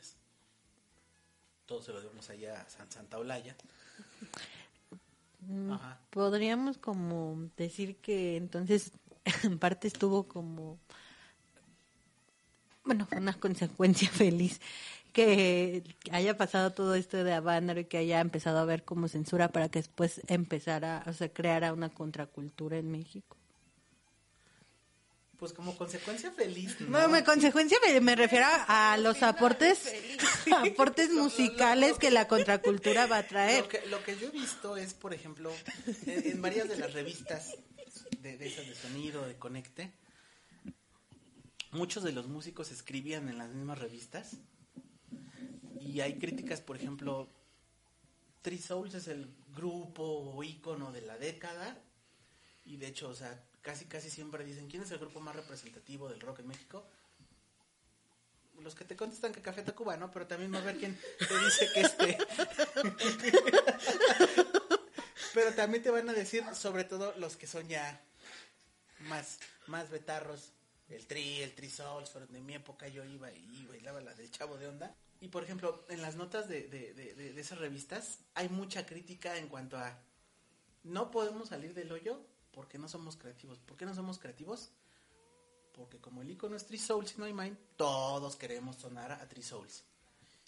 [1.66, 3.56] Todo se lo debemos allá a San- Santa Olaya.
[5.48, 6.00] Mm, Ajá.
[6.10, 8.92] Podríamos como decir que entonces
[9.44, 10.78] en parte estuvo como,
[12.84, 14.60] bueno, una consecuencia feliz
[15.14, 19.50] que haya pasado todo esto de Avándaro y que haya empezado a haber como censura
[19.50, 23.38] para que después empezara, o sea, creara una contracultura en México.
[25.38, 27.00] Pues como consecuencia feliz, ¿no?
[27.00, 29.94] No, me consecuencia me, me refiero a los aportes,
[30.52, 33.62] aportes musicales que la contracultura va a traer.
[33.62, 35.50] Lo que, lo que yo he visto es, por ejemplo,
[36.06, 37.56] en, en varias de las revistas
[38.20, 39.94] de, de esas de sonido, de Conecte,
[41.72, 44.38] muchos de los músicos escribían en las mismas revistas
[45.90, 47.28] y hay críticas, por ejemplo,
[48.44, 51.78] Three Souls es el grupo o ícono de la década
[52.66, 56.08] y de hecho, o sea, casi casi siempre dicen, ¿quién es el grupo más representativo
[56.08, 56.86] del rock en México?
[58.62, 60.12] Los que te contestan que Café Tacuba, ¿no?
[60.12, 62.18] Pero también va a ver quién te dice que este...
[65.34, 68.02] Pero también te van a decir, sobre todo los que son ya
[69.02, 70.52] más, más betarros,
[70.90, 74.32] el tri, el tri souls, pero de mi época yo iba y bailaba la del
[74.32, 74.96] chavo de onda.
[75.22, 79.48] Y por ejemplo, en las notas de, de, de, esas revistas hay mucha crítica en
[79.48, 80.00] cuanto a
[80.84, 82.22] no podemos salir del hoyo
[82.54, 83.60] porque no somos creativos.
[83.60, 84.70] ¿Por qué no somos creativos?
[85.74, 89.28] Porque como el icono es Three Souls y no hay Mind, todos queremos sonar a
[89.28, 89.84] Three Souls.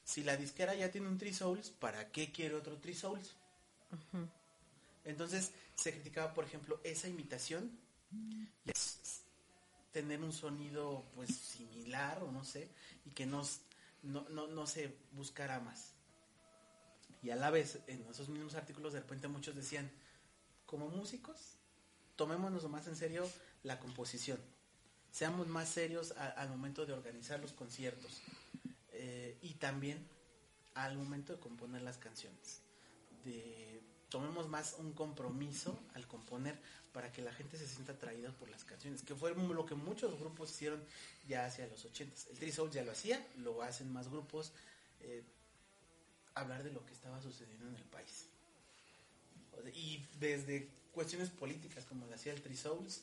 [0.03, 3.35] Si la disquera ya tiene un Three Souls, ¿para qué quiere otro Three Souls?
[5.03, 7.71] Entonces se criticaba, por ejemplo, esa imitación
[8.65, 9.23] y es
[9.91, 12.69] tener un sonido pues similar o no sé
[13.05, 13.61] y que nos,
[14.03, 15.93] no, no, no se buscara más.
[17.23, 19.91] Y a la vez, en esos mismos artículos, de repente muchos decían,
[20.65, 21.57] como músicos,
[22.15, 23.29] tomémonos más en serio
[23.63, 24.39] la composición.
[25.11, 28.21] Seamos más serios al momento de organizar los conciertos.
[28.93, 30.07] Eh, y también
[30.73, 32.61] al momento de componer las canciones.
[33.25, 33.81] De,
[34.11, 36.55] tomemos más un compromiso al componer
[36.93, 40.19] para que la gente se sienta atraída por las canciones, que fue lo que muchos
[40.19, 40.83] grupos hicieron
[41.27, 42.13] ya hacia los 80.
[42.31, 44.51] El Three Souls ya lo hacía, lo hacen más grupos.
[45.01, 45.23] eh,
[46.35, 48.27] hablar de lo que estaba sucediendo en el país.
[49.75, 53.01] Y desde cuestiones políticas, como lo hacía el Three Souls,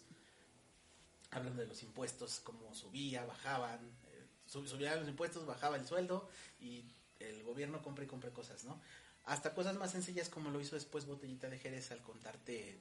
[1.30, 3.78] hablan de los impuestos, cómo subía, bajaban,
[4.12, 6.28] eh, sub- subían los impuestos, bajaba el sueldo
[6.61, 6.84] y
[7.20, 8.80] el gobierno compra y compra cosas, ¿no?
[9.28, 12.80] Hasta cosas más sencillas como lo hizo después Botellita de Jerez al contarte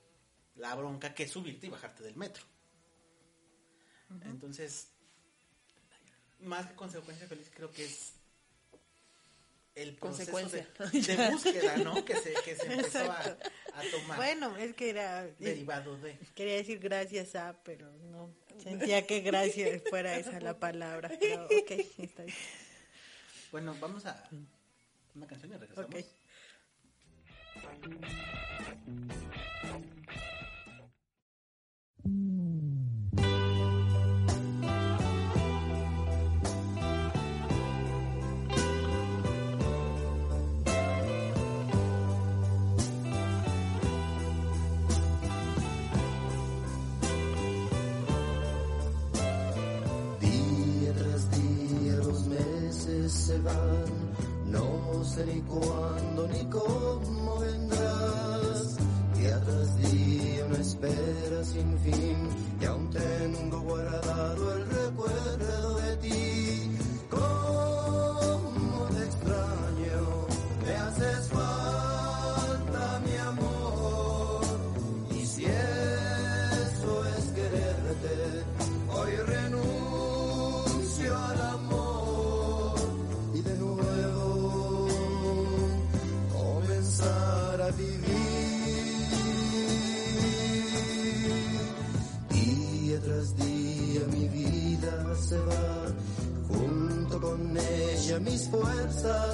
[0.55, 2.43] la bronca que es subirte y bajarte del metro.
[4.23, 4.87] Entonces,
[6.39, 8.13] más que consecuencia feliz, creo que es
[9.75, 11.15] el proceso de, Consecuencia.
[11.17, 12.05] de búsqueda, ¿no?
[12.05, 16.17] Que se, que se empezó a, a tomar Bueno, es que era, derivado de...
[16.33, 18.33] quería decir gracias a, pero no,
[18.63, 22.37] sentía que gracias fuera esa la palabra, pero ok, está bien.
[23.51, 24.29] Bueno, vamos a
[25.13, 25.93] una canción y regresamos.
[25.93, 26.05] Ok.
[50.19, 51.27] Día tras
[53.09, 53.53] se van,
[54.51, 57.66] no sé ni cuándo ni cómo vendrás.
[59.47, 62.27] Día una espera sin fin
[62.59, 65.66] y aún tengo guardado el recuerdo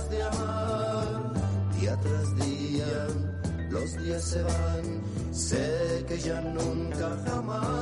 [0.10, 1.34] de amar.
[1.80, 3.08] Día tras día
[3.70, 5.02] los días se van,
[5.32, 7.73] sé que ya nunca jamás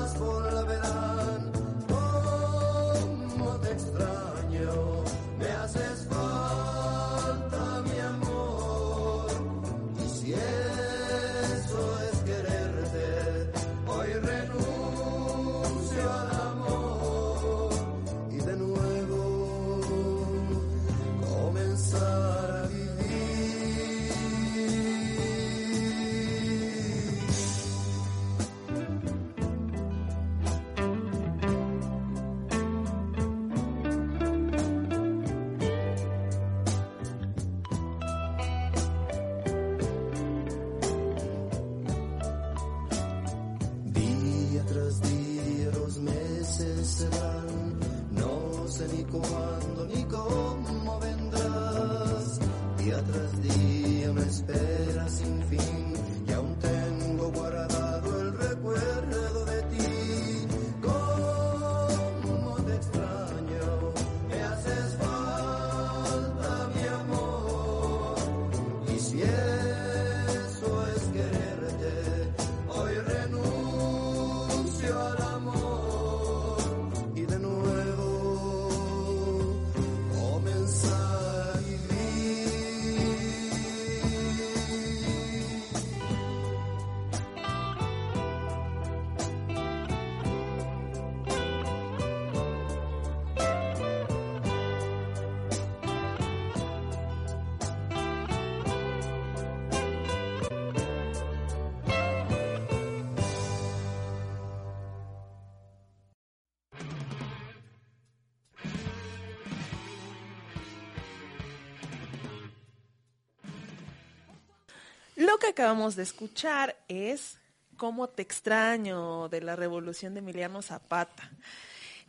[115.42, 117.38] que acabamos de escuchar es
[117.76, 121.32] Cómo te extraño de la Revolución de Emiliano Zapata.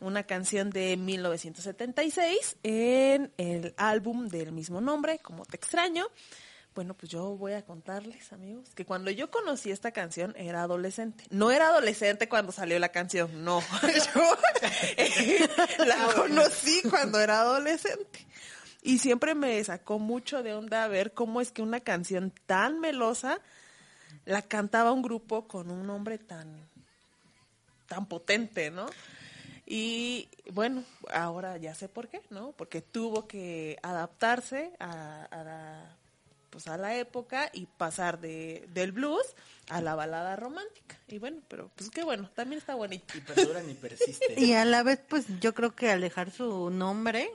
[0.01, 6.09] Una canción de 1976 en el álbum del mismo nombre, Cómo te extraño.
[6.74, 11.24] Bueno, pues yo voy a contarles, amigos, que cuando yo conocí esta canción era adolescente.
[11.30, 13.61] No era adolescente cuando salió la canción, no.
[14.14, 14.37] Yo
[14.99, 15.49] eh,
[15.87, 18.26] la conocí cuando era adolescente.
[18.83, 23.39] Y siempre me sacó mucho de onda ver cómo es que una canción tan melosa
[24.24, 26.68] la cantaba un grupo con un nombre tan,
[27.87, 28.87] tan potente, ¿no?
[29.66, 32.53] Y bueno, ahora ya sé por qué, ¿no?
[32.53, 35.97] Porque tuvo que adaptarse a, a la,
[36.51, 39.24] pues a la época y pasar de, del blues
[39.68, 40.99] a la balada romántica.
[41.09, 43.16] Y bueno, pero pues qué bueno, también está bonito.
[43.16, 44.37] Y perduran y persisten.
[44.37, 47.30] Y a la vez, pues yo creo que al dejar su nombre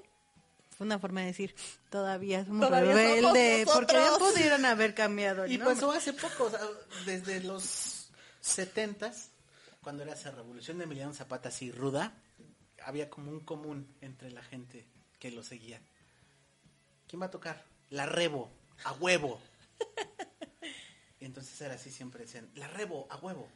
[0.78, 1.56] fue una forma de decir,
[1.90, 5.74] todavía somos Todavía somos rebelde, porque ya pudieron haber cambiado el Y nombre.
[5.74, 6.60] pasó hace poco, o sea,
[7.06, 9.32] desde los setentas,
[9.82, 12.14] cuando era esa revolución de Emiliano Zapata así ruda,
[12.86, 14.88] había como un común entre la gente
[15.20, 15.82] que lo seguía.
[17.08, 17.66] ¿Quién va a tocar?
[17.90, 18.52] La Rebo,
[18.84, 19.42] a huevo.
[21.20, 23.50] Y entonces era así, siempre decían, la Rebo, a huevo.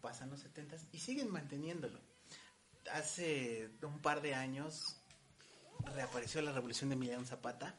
[0.00, 1.98] Pasan los setentas y siguen manteniéndolo.
[2.92, 5.01] Hace un par de años
[5.94, 7.74] reapareció la revolución de Emiliano Zapata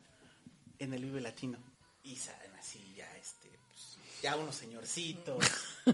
[0.80, 1.58] en el Vive Latino.
[2.04, 5.46] Y salen así ya, este, pues, ya unos señorcitos.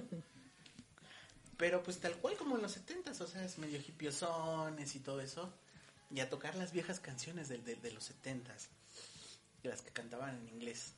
[1.57, 5.20] Pero pues tal cual como en los setentas, o sea, es medio hipiosones y todo
[5.22, 5.53] eso.
[6.10, 8.70] Y a tocar las viejas canciones del- del- de, los setentas,
[9.62, 10.93] de las que cantaban en inglés.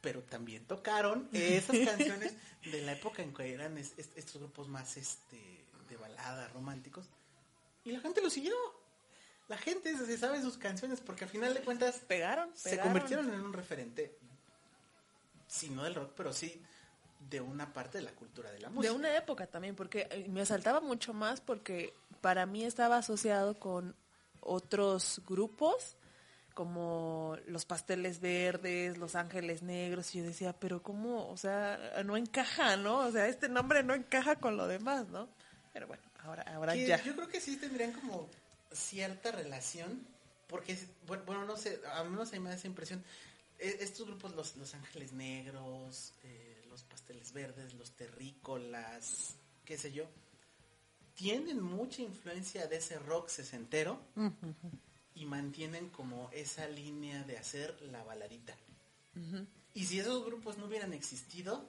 [0.00, 2.34] Pero también tocaron esas canciones
[2.70, 7.06] de la época en que eran es- es- estos grupos más este de balada, románticos.
[7.84, 8.54] Y la gente lo siguió.
[9.48, 13.40] La gente se sabe sus canciones porque al final de cuentas Pegaron, se convirtieron en
[13.40, 14.16] un referente,
[15.46, 16.62] si no del rock, pero sí
[17.30, 18.92] de una parte de la cultura de la música.
[18.92, 23.58] De una época también, porque eh, me asaltaba mucho más porque para mí estaba asociado
[23.58, 23.94] con
[24.40, 25.96] otros grupos
[26.54, 32.16] como los pasteles verdes, los ángeles negros, y yo decía, pero cómo, o sea, no
[32.16, 32.98] encaja, ¿no?
[32.98, 35.28] O sea, este nombre no encaja con lo demás, ¿no?
[35.72, 37.02] Pero bueno, ahora, ahora Que ya.
[37.02, 38.28] Yo creo que sí tendrían como
[38.74, 40.06] cierta relación,
[40.48, 43.02] porque, bueno, no sé, al menos a mí me da esa impresión.
[43.58, 49.92] E- Estos grupos, los, los Ángeles Negros, eh, los Pasteles Verdes, los Terrícolas, qué sé
[49.92, 50.04] yo,
[51.14, 54.00] tienen mucha influencia de ese rock sesentero
[55.14, 58.56] y mantienen como esa línea de hacer la baladita.
[59.74, 61.68] Y si esos grupos no hubieran existido,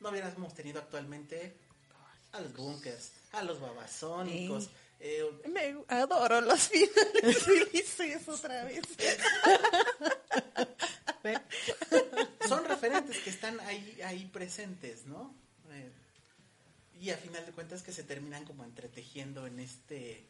[0.00, 1.54] no hubiéramos tenido actualmente
[2.32, 4.70] a los Bunkers, a los Babasónicos.
[5.00, 8.82] Eh, Me adoro los finales felices otra vez.
[12.48, 15.34] son referentes que están ahí, ahí presentes, ¿no?
[15.70, 15.90] Eh,
[17.00, 20.26] y a final de cuentas que se terminan como entretejiendo en este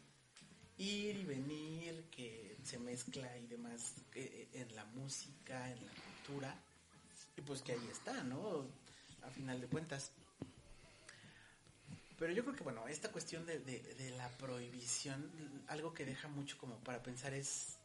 [0.77, 6.55] ir y venir que se mezcla y demás eh, en la música, en la cultura.
[7.37, 8.67] Y pues que ahí está, ¿no?
[9.23, 10.11] A final de cuentas.
[12.19, 15.31] Pero yo creo que, bueno, esta cuestión de, de- la prohibición,
[15.69, 17.77] algo que deja mucho como para pensar es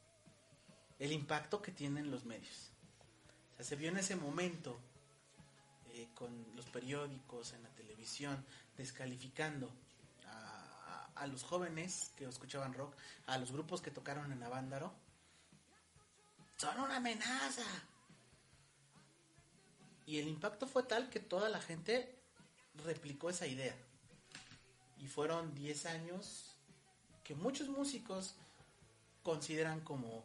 [1.00, 2.70] el impacto que tienen los medios.
[3.54, 4.80] O sea, se vio en ese momento
[5.94, 8.46] eh, con los periódicos, en la televisión,
[8.78, 9.72] descalificando
[10.28, 14.94] a, a- a los jóvenes que escuchaban rock, a los grupos que tocaron en Avándaro.
[16.58, 17.64] Son una amenaza.
[20.06, 22.16] Y el impacto fue tal que toda la gente
[22.86, 23.76] replicó esa idea.
[25.00, 26.56] Y fueron 10 años
[27.24, 28.36] que muchos músicos
[29.24, 30.24] consideran como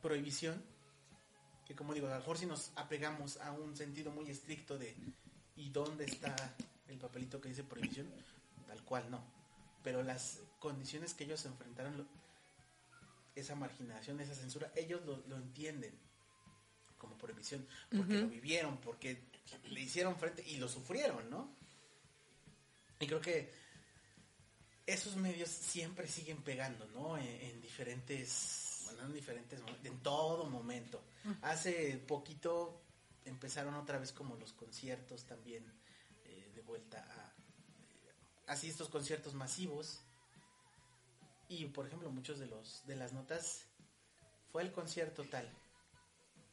[0.00, 0.62] prohibición,
[1.66, 4.94] que como digo, a lo mejor si nos apegamos a un sentido muy estricto de
[5.56, 6.34] ¿y dónde está
[6.88, 8.08] el papelito que dice prohibición?
[8.66, 9.20] Tal cual no.
[9.82, 12.06] Pero las condiciones que ellos enfrentaron, lo-
[13.34, 15.92] esa marginación, esa censura, ellos lo, lo entienden
[16.98, 17.66] como prohibición,
[17.96, 19.22] porque lo vivieron, porque
[19.70, 21.48] le hicieron frente y lo sufrieron, ¿no?
[23.02, 23.52] Y creo que
[24.86, 27.18] esos medios siempre siguen pegando, ¿no?
[27.18, 31.02] En, en diferentes, bueno, en diferentes, en todo momento.
[31.42, 32.80] Hace poquito
[33.24, 35.64] empezaron otra vez como los conciertos también
[36.24, 38.12] eh, de vuelta a, eh,
[38.46, 40.00] así estos conciertos masivos.
[41.48, 43.64] Y por ejemplo, muchos de los de las notas
[44.52, 45.50] fue el concierto tal,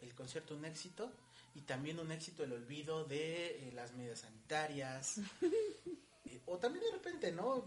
[0.01, 1.11] el concierto un éxito
[1.55, 5.19] y también un éxito el olvido de eh, las medidas sanitarias.
[6.45, 7.65] O también de repente, ¿no?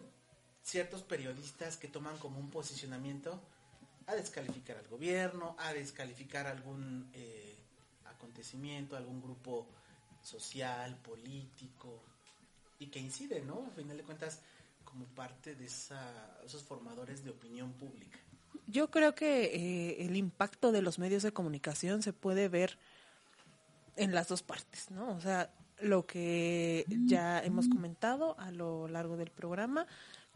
[0.63, 3.41] Ciertos periodistas que toman como un posicionamiento
[4.07, 7.57] a descalificar al gobierno, a descalificar algún eh,
[8.07, 9.67] acontecimiento, algún grupo
[10.23, 12.03] social, político,
[12.79, 13.67] y que incide, ¿no?
[13.67, 14.41] A final de cuentas,
[14.85, 18.19] como parte de esa, esos formadores de opinión pública.
[18.67, 22.79] Yo creo que eh, el impacto de los medios de comunicación se puede ver
[23.97, 25.15] en las dos partes, ¿no?
[25.15, 25.51] O sea,
[25.83, 29.87] lo que ya hemos comentado a lo largo del programa,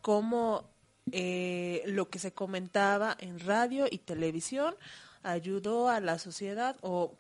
[0.03, 0.65] como
[1.13, 4.75] eh, lo que se comentaba en radio y televisión
[5.23, 7.15] ayudó a la sociedad o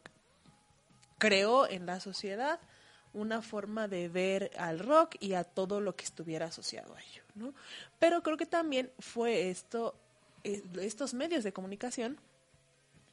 [1.18, 2.60] creó en la sociedad
[3.14, 7.22] una forma de ver al rock y a todo lo que estuviera asociado a ello,
[7.34, 7.54] ¿no?
[7.98, 9.94] Pero creo que también fue esto,
[10.44, 12.18] eh, estos medios de comunicación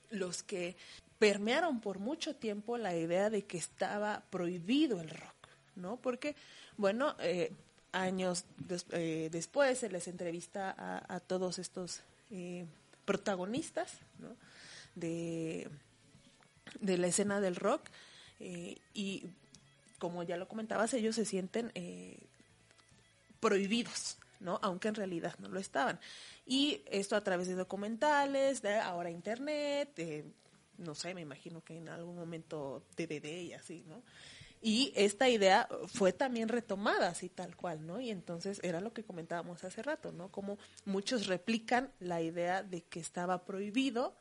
[0.10, 0.76] los que
[1.24, 5.48] permearon por mucho tiempo la idea de que estaba prohibido el rock,
[5.78, 5.96] ¿no?
[5.96, 6.36] Porque,
[6.76, 7.54] bueno, eh,
[7.94, 8.44] años
[8.92, 10.76] eh, después se les entrevista
[11.08, 12.66] a, todos estos eh,
[13.06, 14.36] protagonistas, ¿no?
[14.96, 15.70] De,
[16.82, 17.90] de la escena del rock
[18.94, 19.26] y
[20.00, 21.72] como ya lo comentabas, ellos se sienten
[23.40, 24.60] prohibidos, ¿no?
[24.62, 26.02] Aunque en realidad no lo estaban.
[26.46, 29.98] Y esto a través de documentales, ahora internet,
[30.78, 34.04] no sé, me imagino que en algún momento DVD y así, ¿no?
[34.62, 38.00] Y esta idea fue también retomada así tal cual, ¿no?
[38.00, 40.32] Y entonces era lo que comentábamos hace rato, ¿no?
[40.32, 44.16] Como muchos replican la idea de que estaba prohibido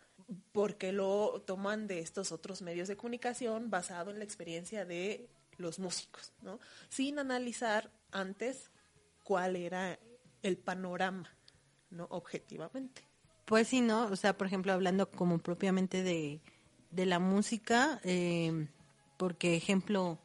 [0.51, 5.29] porque lo toman de estos otros medios de comunicación basado en la experiencia de
[5.59, 6.59] los músicos, ¿no?
[6.89, 8.73] Sin analizar antes
[9.23, 9.99] cuál era
[10.43, 11.31] el panorama,
[11.91, 12.07] ¿no?
[12.11, 13.12] Objetivamente.
[13.45, 14.07] Pues sí, ¿no?
[14.07, 16.41] O sea, por ejemplo, hablando como propiamente de,
[16.91, 18.67] de la música, eh,
[19.17, 20.19] porque ejemplo,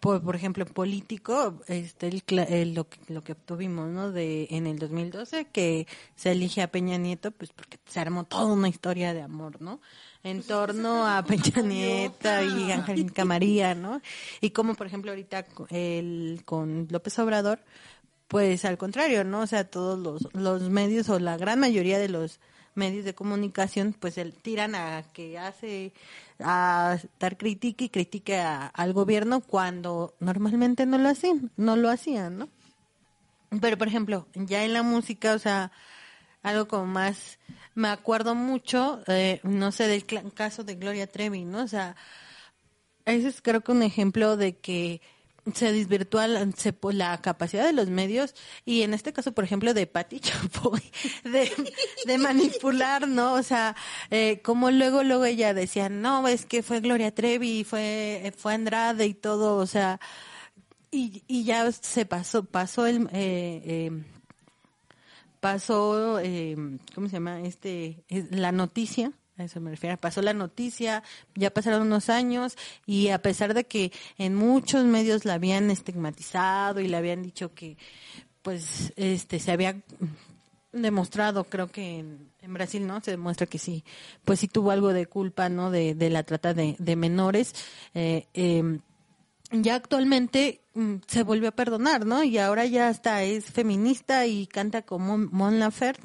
[0.00, 4.10] por, por ejemplo, político, este, el, el- lo, que- lo que obtuvimos, ¿no?
[4.12, 5.86] De, en el 2012, que
[6.16, 9.80] se elige a Peña Nieto, pues porque se armó toda una historia de amor, ¿no?
[10.22, 14.00] En torno a Peña Nieto y Angélica María, ¿no?
[14.40, 17.60] Y como, por ejemplo, ahorita el, con López Obrador,
[18.30, 19.40] pues al contrario, ¿no?
[19.40, 22.38] O sea, todos los, los medios o la gran mayoría de los
[22.76, 25.92] medios de comunicación, pues el, tiran a que hace
[26.38, 31.90] a dar crítica y critique a- al gobierno cuando normalmente no lo hacían, no lo
[31.90, 32.48] hacían, ¿no?
[33.60, 35.72] Pero, por ejemplo, ya en la música, o sea,
[36.44, 37.40] algo como más,
[37.74, 41.64] me acuerdo mucho, eh, no sé, del caso de Gloria Trevi, ¿no?
[41.64, 41.96] O sea,
[43.06, 45.00] ese es creo que un ejemplo de que
[45.54, 48.34] se desvirtúa la, capacidad de los medios
[48.64, 50.82] y en este caso, por ejemplo, de Patti Chapoy,
[51.24, 53.34] de, manipular, ¿no?
[53.34, 53.76] O sea,
[54.10, 59.06] eh, como luego, luego ella decía, no, es que fue Gloria Trevi, fue, fue Andrade
[59.06, 60.00] y todo, o sea,
[60.90, 64.02] y, y ya se pasó, pasó el, eh, eh,
[65.40, 66.56] pasó, eh,
[66.94, 67.40] ¿cómo se llama?
[67.42, 71.02] Este, es la noticia, a eso me refiero, pasó la noticia,
[71.34, 76.80] ya pasaron unos años y a pesar de que en muchos medios la habían estigmatizado
[76.80, 77.76] y le habían dicho que,
[78.42, 79.76] pues, este, se había
[80.72, 83.00] demostrado, creo que en, Brasil, ¿no?
[83.00, 83.84] Se demuestra que sí,
[84.24, 85.70] pues sí tuvo algo de culpa, ¿no?
[85.70, 87.54] De, la trata de, menores.
[87.94, 88.78] Eh, eh,
[89.52, 92.22] ya actualmente mm, se volvió a perdonar, ¿no?
[92.22, 96.02] Y ahora ya hasta es feminista y canta como Mon Laferte.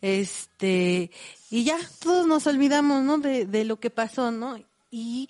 [0.00, 1.10] Este,
[1.50, 3.18] y ya todos nos olvidamos, ¿no?
[3.18, 4.58] De, de lo que pasó, ¿no?
[4.90, 5.28] Y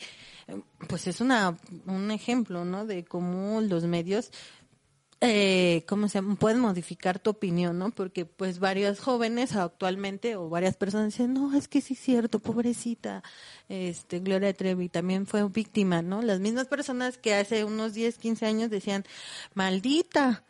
[0.88, 2.86] pues es una, un ejemplo, ¿no?
[2.86, 4.30] De cómo los medios
[5.20, 7.90] eh, ¿cómo se pueden modificar tu opinión, ¿no?
[7.90, 12.38] Porque pues varios jóvenes actualmente o varias personas dicen, no, es que sí es cierto,
[12.38, 13.24] pobrecita,
[13.68, 16.22] este, Gloria Trevi también fue víctima, ¿no?
[16.22, 19.04] Las mismas personas que hace unos 10, 15 años decían,
[19.54, 20.44] maldita,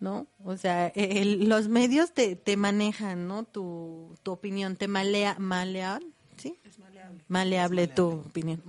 [0.00, 0.26] ¿no?
[0.44, 3.44] O sea, el- los medios te, te manejan, ¿no?
[3.44, 6.02] Tu, tu opinión, te malea, malean,
[6.36, 6.58] ¿sí?
[6.64, 7.24] Es maleable.
[7.28, 8.62] Maleable Es tu opinión.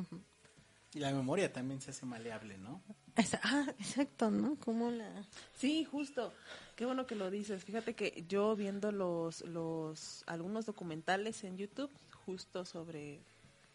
[0.94, 2.82] Y la memoria también se hace maleable, ¿no?
[3.18, 4.56] Esa- ah, exacto, ¿no?
[4.58, 5.10] Como la...
[5.58, 6.34] Sí, justo.
[6.76, 7.64] Qué bueno que lo dices.
[7.64, 11.90] Fíjate que yo viendo los, los algunos documentales en YouTube
[12.26, 13.20] justo sobre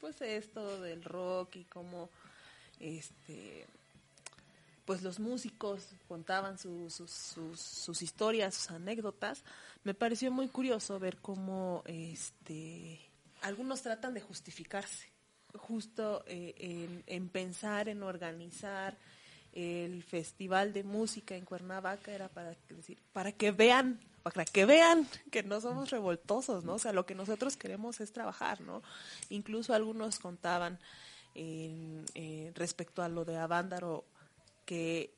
[0.01, 2.09] pues esto del rock y cómo
[2.78, 3.66] este
[4.91, 9.45] pues los músicos contaban su- sus, sus, historias, sus anécdotas,
[9.84, 12.99] me pareció muy curioso ver cómo este
[13.43, 15.07] algunos tratan de justificarse,
[15.55, 18.97] justo eh, en, en pensar, en organizar
[19.53, 25.07] el festival de música en Cuernavaca era para decir, para que vean, para que vean
[25.30, 26.74] que no somos revoltosos, ¿no?
[26.74, 28.82] O sea, lo que nosotros queremos es trabajar, ¿no?
[29.28, 30.80] Incluso algunos contaban
[31.36, 34.05] eh, respecto a lo de Avándaro
[34.70, 35.16] que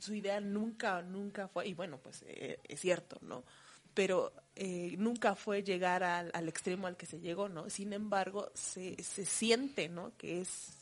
[0.00, 3.42] su idea nunca, nunca fue, y bueno, pues eh, es cierto, ¿no?
[3.94, 7.70] Pero eh, nunca fue llegar al, al extremo al que se llegó, ¿no?
[7.70, 10.14] Sin embargo, se, se siente, ¿no?
[10.18, 10.74] Que es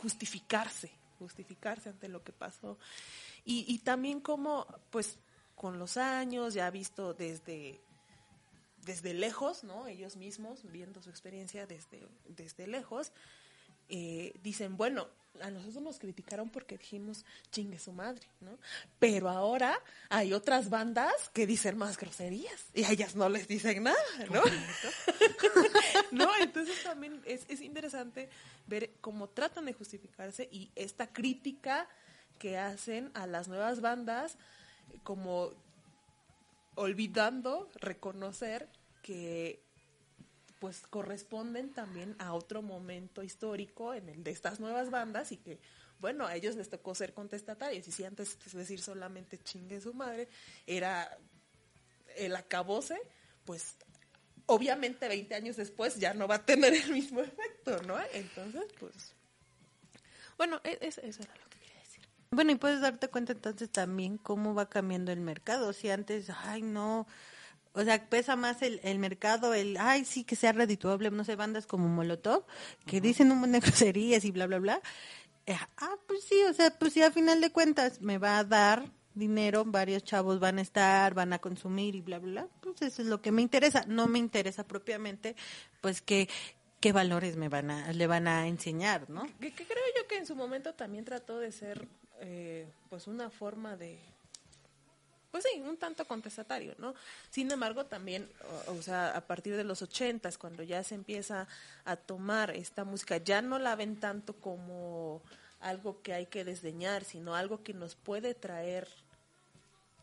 [0.00, 2.78] justificarse, justificarse ante lo que pasó.
[3.44, 5.18] Y, y también como, pues,
[5.56, 7.80] con los años, ya visto desde,
[8.86, 9.88] desde lejos, ¿no?
[9.88, 13.10] Ellos mismos, viendo su experiencia desde, desde lejos,
[13.88, 15.08] eh, dicen, bueno,
[15.42, 18.58] a nosotros nos criticaron porque dijimos chingue su madre, ¿no?
[18.98, 19.78] Pero ahora
[20.08, 23.98] hay otras bandas que dicen más groserías y a ellas no les dicen nada,
[24.30, 24.42] ¿no?
[26.12, 26.30] ¿No?
[26.40, 28.28] Entonces también es, es interesante
[28.66, 31.88] ver cómo tratan de justificarse y esta crítica
[32.38, 34.36] que hacen a las nuevas bandas
[35.02, 35.50] como
[36.74, 38.68] olvidando reconocer
[39.02, 39.60] que
[40.58, 45.60] pues corresponden también a otro momento histórico en el de estas nuevas bandas y que
[46.00, 49.94] bueno, a ellos les tocó ser contestatarios y si antes es decir solamente chingue su
[49.94, 50.28] madre
[50.66, 51.18] era
[52.16, 52.96] el acabose,
[53.44, 53.76] pues
[54.46, 57.96] obviamente 20 años después ya no va a tener el mismo efecto, ¿no?
[58.12, 59.14] Entonces, pues
[60.36, 62.08] bueno, e- eso, eso era lo que quería decir.
[62.30, 65.72] Bueno, y puedes darte cuenta entonces también cómo va cambiando el mercado.
[65.72, 67.06] Si antes, ay, no,
[67.72, 71.36] o sea, pesa más el, el mercado, el, ay, sí, que sea redituable, no sé,
[71.36, 72.44] bandas como Molotov,
[72.86, 74.82] que dicen un montón de groserías y bla, bla, bla.
[75.46, 78.44] Eh, ah, pues sí, o sea, pues sí, a final de cuentas me va a
[78.44, 82.48] dar dinero, varios chavos van a estar, van a consumir y bla, bla, bla.
[82.60, 83.84] Pues eso es lo que me interesa.
[83.86, 85.36] No me interesa propiamente,
[85.80, 86.28] pues, que
[86.80, 89.26] qué valores me van a, le van a enseñar, ¿no?
[89.40, 91.88] Que, que creo yo que en su momento también trató de ser
[92.20, 93.98] eh, pues una forma de
[95.30, 96.94] pues sí, un tanto contestatario, ¿no?
[97.30, 98.28] Sin embargo, también,
[98.66, 101.46] o, o sea, a partir de los ochentas, cuando ya se empieza
[101.84, 105.22] a tomar esta música, ya no la ven tanto como
[105.60, 108.88] algo que hay que desdeñar, sino algo que nos puede traer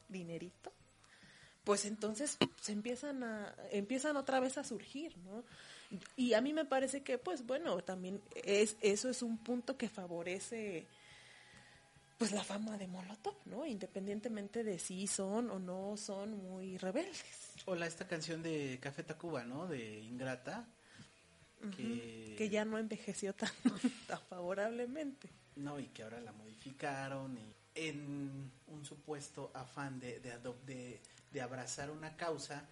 [0.10, 0.72] dinerito,
[1.64, 5.44] pues entonces se empiezan a empiezan otra vez a surgir, ¿no?
[6.16, 9.90] Y a mí me parece que pues bueno, también es eso es un punto que
[9.90, 10.86] favorece
[12.18, 13.66] pues la fama de Molotov, ¿no?
[13.66, 17.24] Independientemente de si son o no son muy rebeldes.
[17.66, 19.68] Hola, esta canción de Café Tacuba, ¿no?
[19.68, 20.66] De Ingrata.
[21.76, 23.50] Que, Que ya no envejeció tan,
[24.08, 25.30] tan favorablemente.
[25.56, 30.38] No, y que ahora la modificaron y en un supuesto afán de, de,
[30.68, 31.02] de,
[31.32, 32.66] de abrazar una causa,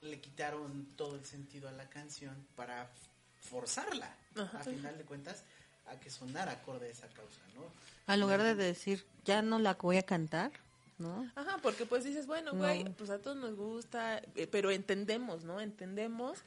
[0.00, 2.88] le quitaron todo el sentido a la canción para
[3.42, 4.58] forzarla, Ajá.
[4.58, 5.44] a final de cuentas,
[5.88, 7.62] a que sonara acorde a esa causa, ¿no?
[8.06, 10.50] Al lugar de decir, ya no la voy a cantar,
[10.98, 11.30] ¿no?
[11.34, 12.58] Ajá, porque pues dices, bueno, No.
[12.58, 15.60] güey, pues a todos nos gusta, eh, pero entendemos, ¿no?
[15.60, 16.38] Entendemos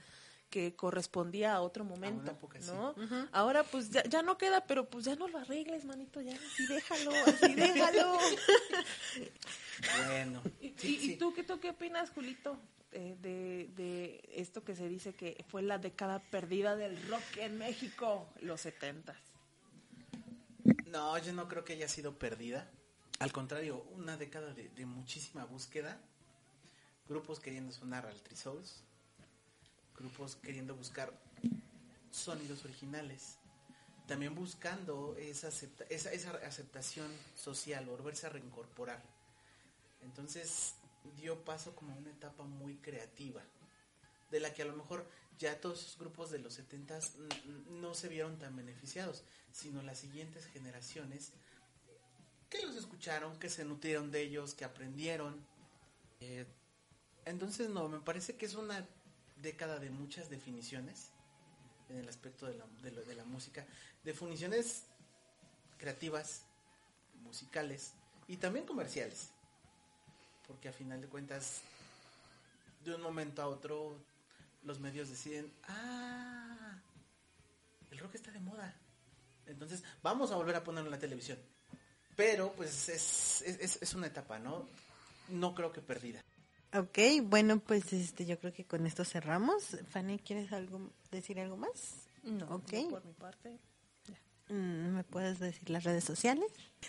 [0.49, 2.71] que correspondía a otro momento, época, sí.
[2.71, 2.95] ¿no?
[3.31, 6.65] Ahora pues ya, ya no queda, pero pues ya no lo arregles, manito, ya así
[6.67, 8.17] déjalo, así déjalo.
[10.07, 12.57] Bueno, ¿Y, sí, y- tú, qué, tú qué opinas, Julito,
[12.91, 17.57] eh, de, de esto que se dice que fue la década perdida del rock en
[17.59, 19.17] México, los setentas?
[20.91, 22.67] No, yo no creo que haya sido perdida.
[23.19, 25.99] Al contrario, una década de, muchísima búsqueda.
[27.07, 28.81] Grupos queriendo sonar al Souls.
[29.95, 31.13] Grupos queriendo buscar
[32.09, 33.37] sonidos originales.
[34.07, 35.49] También buscando esa,
[35.89, 39.03] esa aceptación social, volverse a reincorporar.
[40.01, 40.73] Entonces
[41.17, 43.43] dio paso como a una etapa muy creativa.
[44.31, 45.05] De la que a lo mejor
[45.39, 46.99] ya todos esos grupos de los 70
[47.71, 51.31] no se vieron tan beneficiados, sino las siguientes generaciones
[52.49, 55.39] que los escucharon, que se nutrieron de ellos, que aprendieron.
[56.19, 56.45] Eh,
[57.25, 58.85] entonces, no, me parece que es una
[59.41, 61.11] década de muchas definiciones
[61.89, 63.65] en el aspecto de la, de de la música.
[64.03, 64.83] Definiciones
[65.77, 66.43] creativas,
[67.23, 67.93] musicales
[68.27, 69.29] y también comerciales.
[70.47, 71.61] Porque a final de cuentas,
[72.83, 73.95] de un momento a otro,
[74.63, 76.79] los medios deciden, ah,
[77.91, 78.75] el rock está de moda.
[79.45, 81.37] Entonces, vamos a volver a ponerlo en la televisión.
[82.15, 84.67] Pero, pues, es, es, una etapa, ¿no?
[85.29, 86.21] No creo que perdida.
[86.73, 89.77] Ok, bueno, pues este, yo creo que con esto cerramos.
[89.89, 92.07] Fanny, ¿quieres algo decir algo más?
[92.23, 92.71] No, Ok.
[92.73, 93.57] yo por mi parte.
[94.49, 96.45] Mm, ¿Me puedes decir las redes sociales?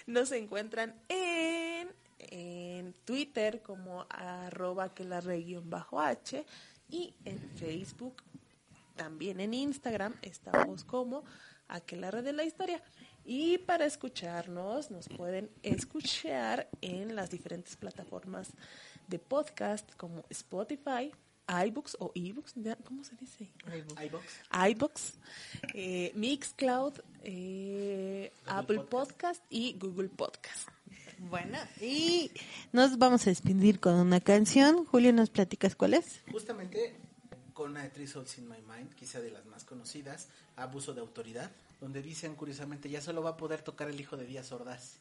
[0.06, 6.44] Nos encuentran en, en Twitter como arroba que la re guion bajo H
[6.90, 8.22] y en Facebook,
[8.96, 11.24] también en Instagram estamos como
[11.68, 12.82] Aquelarre de la Historia.
[13.24, 18.50] Y para escucharnos, nos pueden escuchar en las diferentes plataformas
[19.08, 21.12] de podcast como Spotify,
[21.66, 22.54] iBooks o eBooks.
[22.84, 23.50] ¿cómo se dice?
[24.04, 24.24] iBox.
[24.70, 25.14] iBox,
[25.74, 29.44] eh, Mixcloud, eh, Apple Podcast.
[29.50, 30.68] y Google Podcast.
[31.28, 32.30] Bueno, y
[32.72, 34.86] nos vamos a despedir con una canción.
[34.86, 36.22] Julio, ¿nos platicas cuál es?
[36.32, 36.96] Justamente
[37.52, 41.02] con una de Three Souls in My Mind, quizá de las más conocidas, Abuso de
[41.02, 44.96] Autoridad, donde dicen curiosamente ya solo va a poder tocar el hijo de Díaz Ordaz.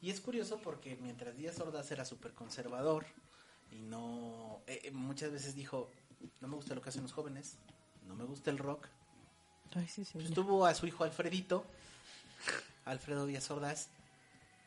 [0.00, 3.04] Y es curioso porque mientras Díaz Ordaz era súper conservador
[3.70, 4.60] y no...
[4.66, 5.90] eh, eh, muchas veces dijo,
[6.40, 7.56] no me gusta lo que hacen los jóvenes,
[8.06, 8.88] no me gusta el rock.
[9.74, 10.12] Ay, sí, sí.
[10.14, 11.66] Pues tuvo a su hijo Alfredito,
[12.86, 13.88] Alfredo Díaz Ordaz,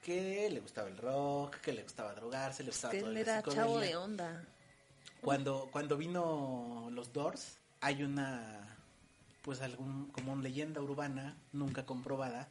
[0.07, 3.77] que le gustaba el rock, que le gustaba drogarse, le gustaba toda Él era chavo
[3.77, 4.41] de onda.
[5.19, 8.77] Cuando, cuando vino los Doors, hay una,
[9.41, 12.47] pues algún, como una leyenda urbana, nunca comprobada,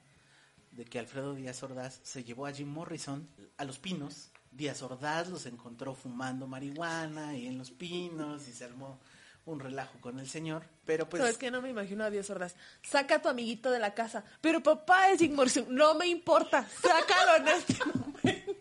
[0.72, 3.26] de que Alfredo Díaz Ordaz se llevó a Jim Morrison
[3.56, 4.28] a Los Pinos.
[4.52, 8.98] Díaz Ordaz los encontró fumando marihuana y en Los Pinos y se armó
[9.46, 10.64] un relajo con el señor.
[10.84, 11.22] Pero pues...
[11.22, 11.50] ¿Sabes qué?
[11.50, 12.54] No me imagino a Diez Ordaz.
[12.82, 14.24] Saca a tu amiguito de la casa.
[14.40, 15.66] Pero papá es Morrison.
[15.70, 16.68] No me importa.
[16.68, 18.52] Sácalo en este momento.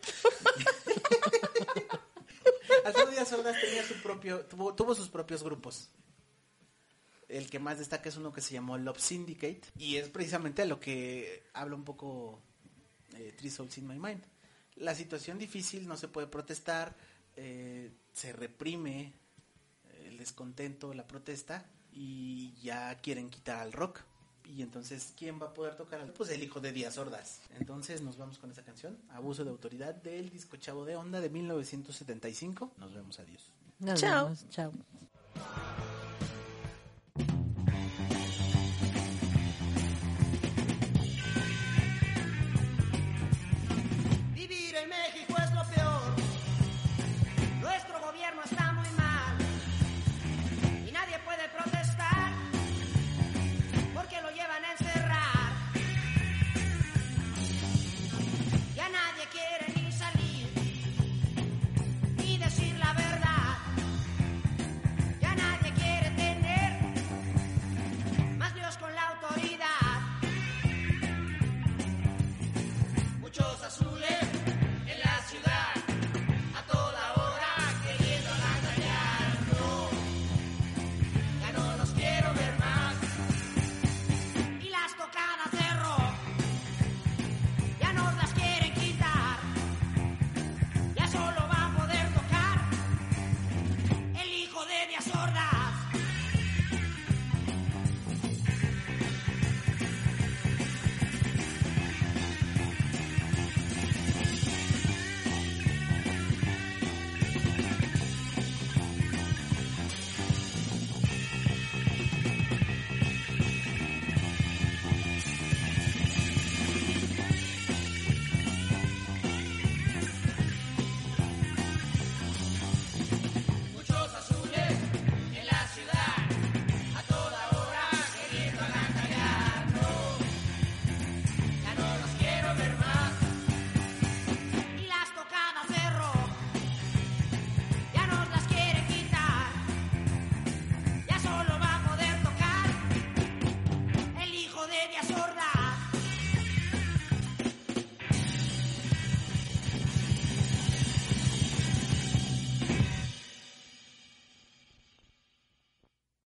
[2.86, 5.90] Alfredo Díaz Ordaz tenía su propio, tuvo, tuvo sus propios grupos.
[7.28, 10.66] El que más destaca es uno que se llamó Love Syndicate y es precisamente a
[10.66, 12.40] lo que habla un poco
[13.16, 14.24] eh, Three Souls in My Mind.
[14.76, 16.96] La situación difícil, no se puede protestar,
[17.36, 19.14] eh, se reprime
[20.16, 24.00] el descontento, la protesta y ya quieren quitar al rock.
[24.46, 27.42] Y entonces, ¿quién va a poder tocar al Pues el hijo de Díaz Ordaz.
[27.60, 31.30] Entonces nos vamos con esa canción, Abuso de Autoridad del disco Chavo de Onda de
[31.30, 32.72] 1975.
[32.78, 33.52] Nos vemos, adiós.
[33.80, 34.26] Nos Chao.
[34.26, 34.72] vemos, Chao.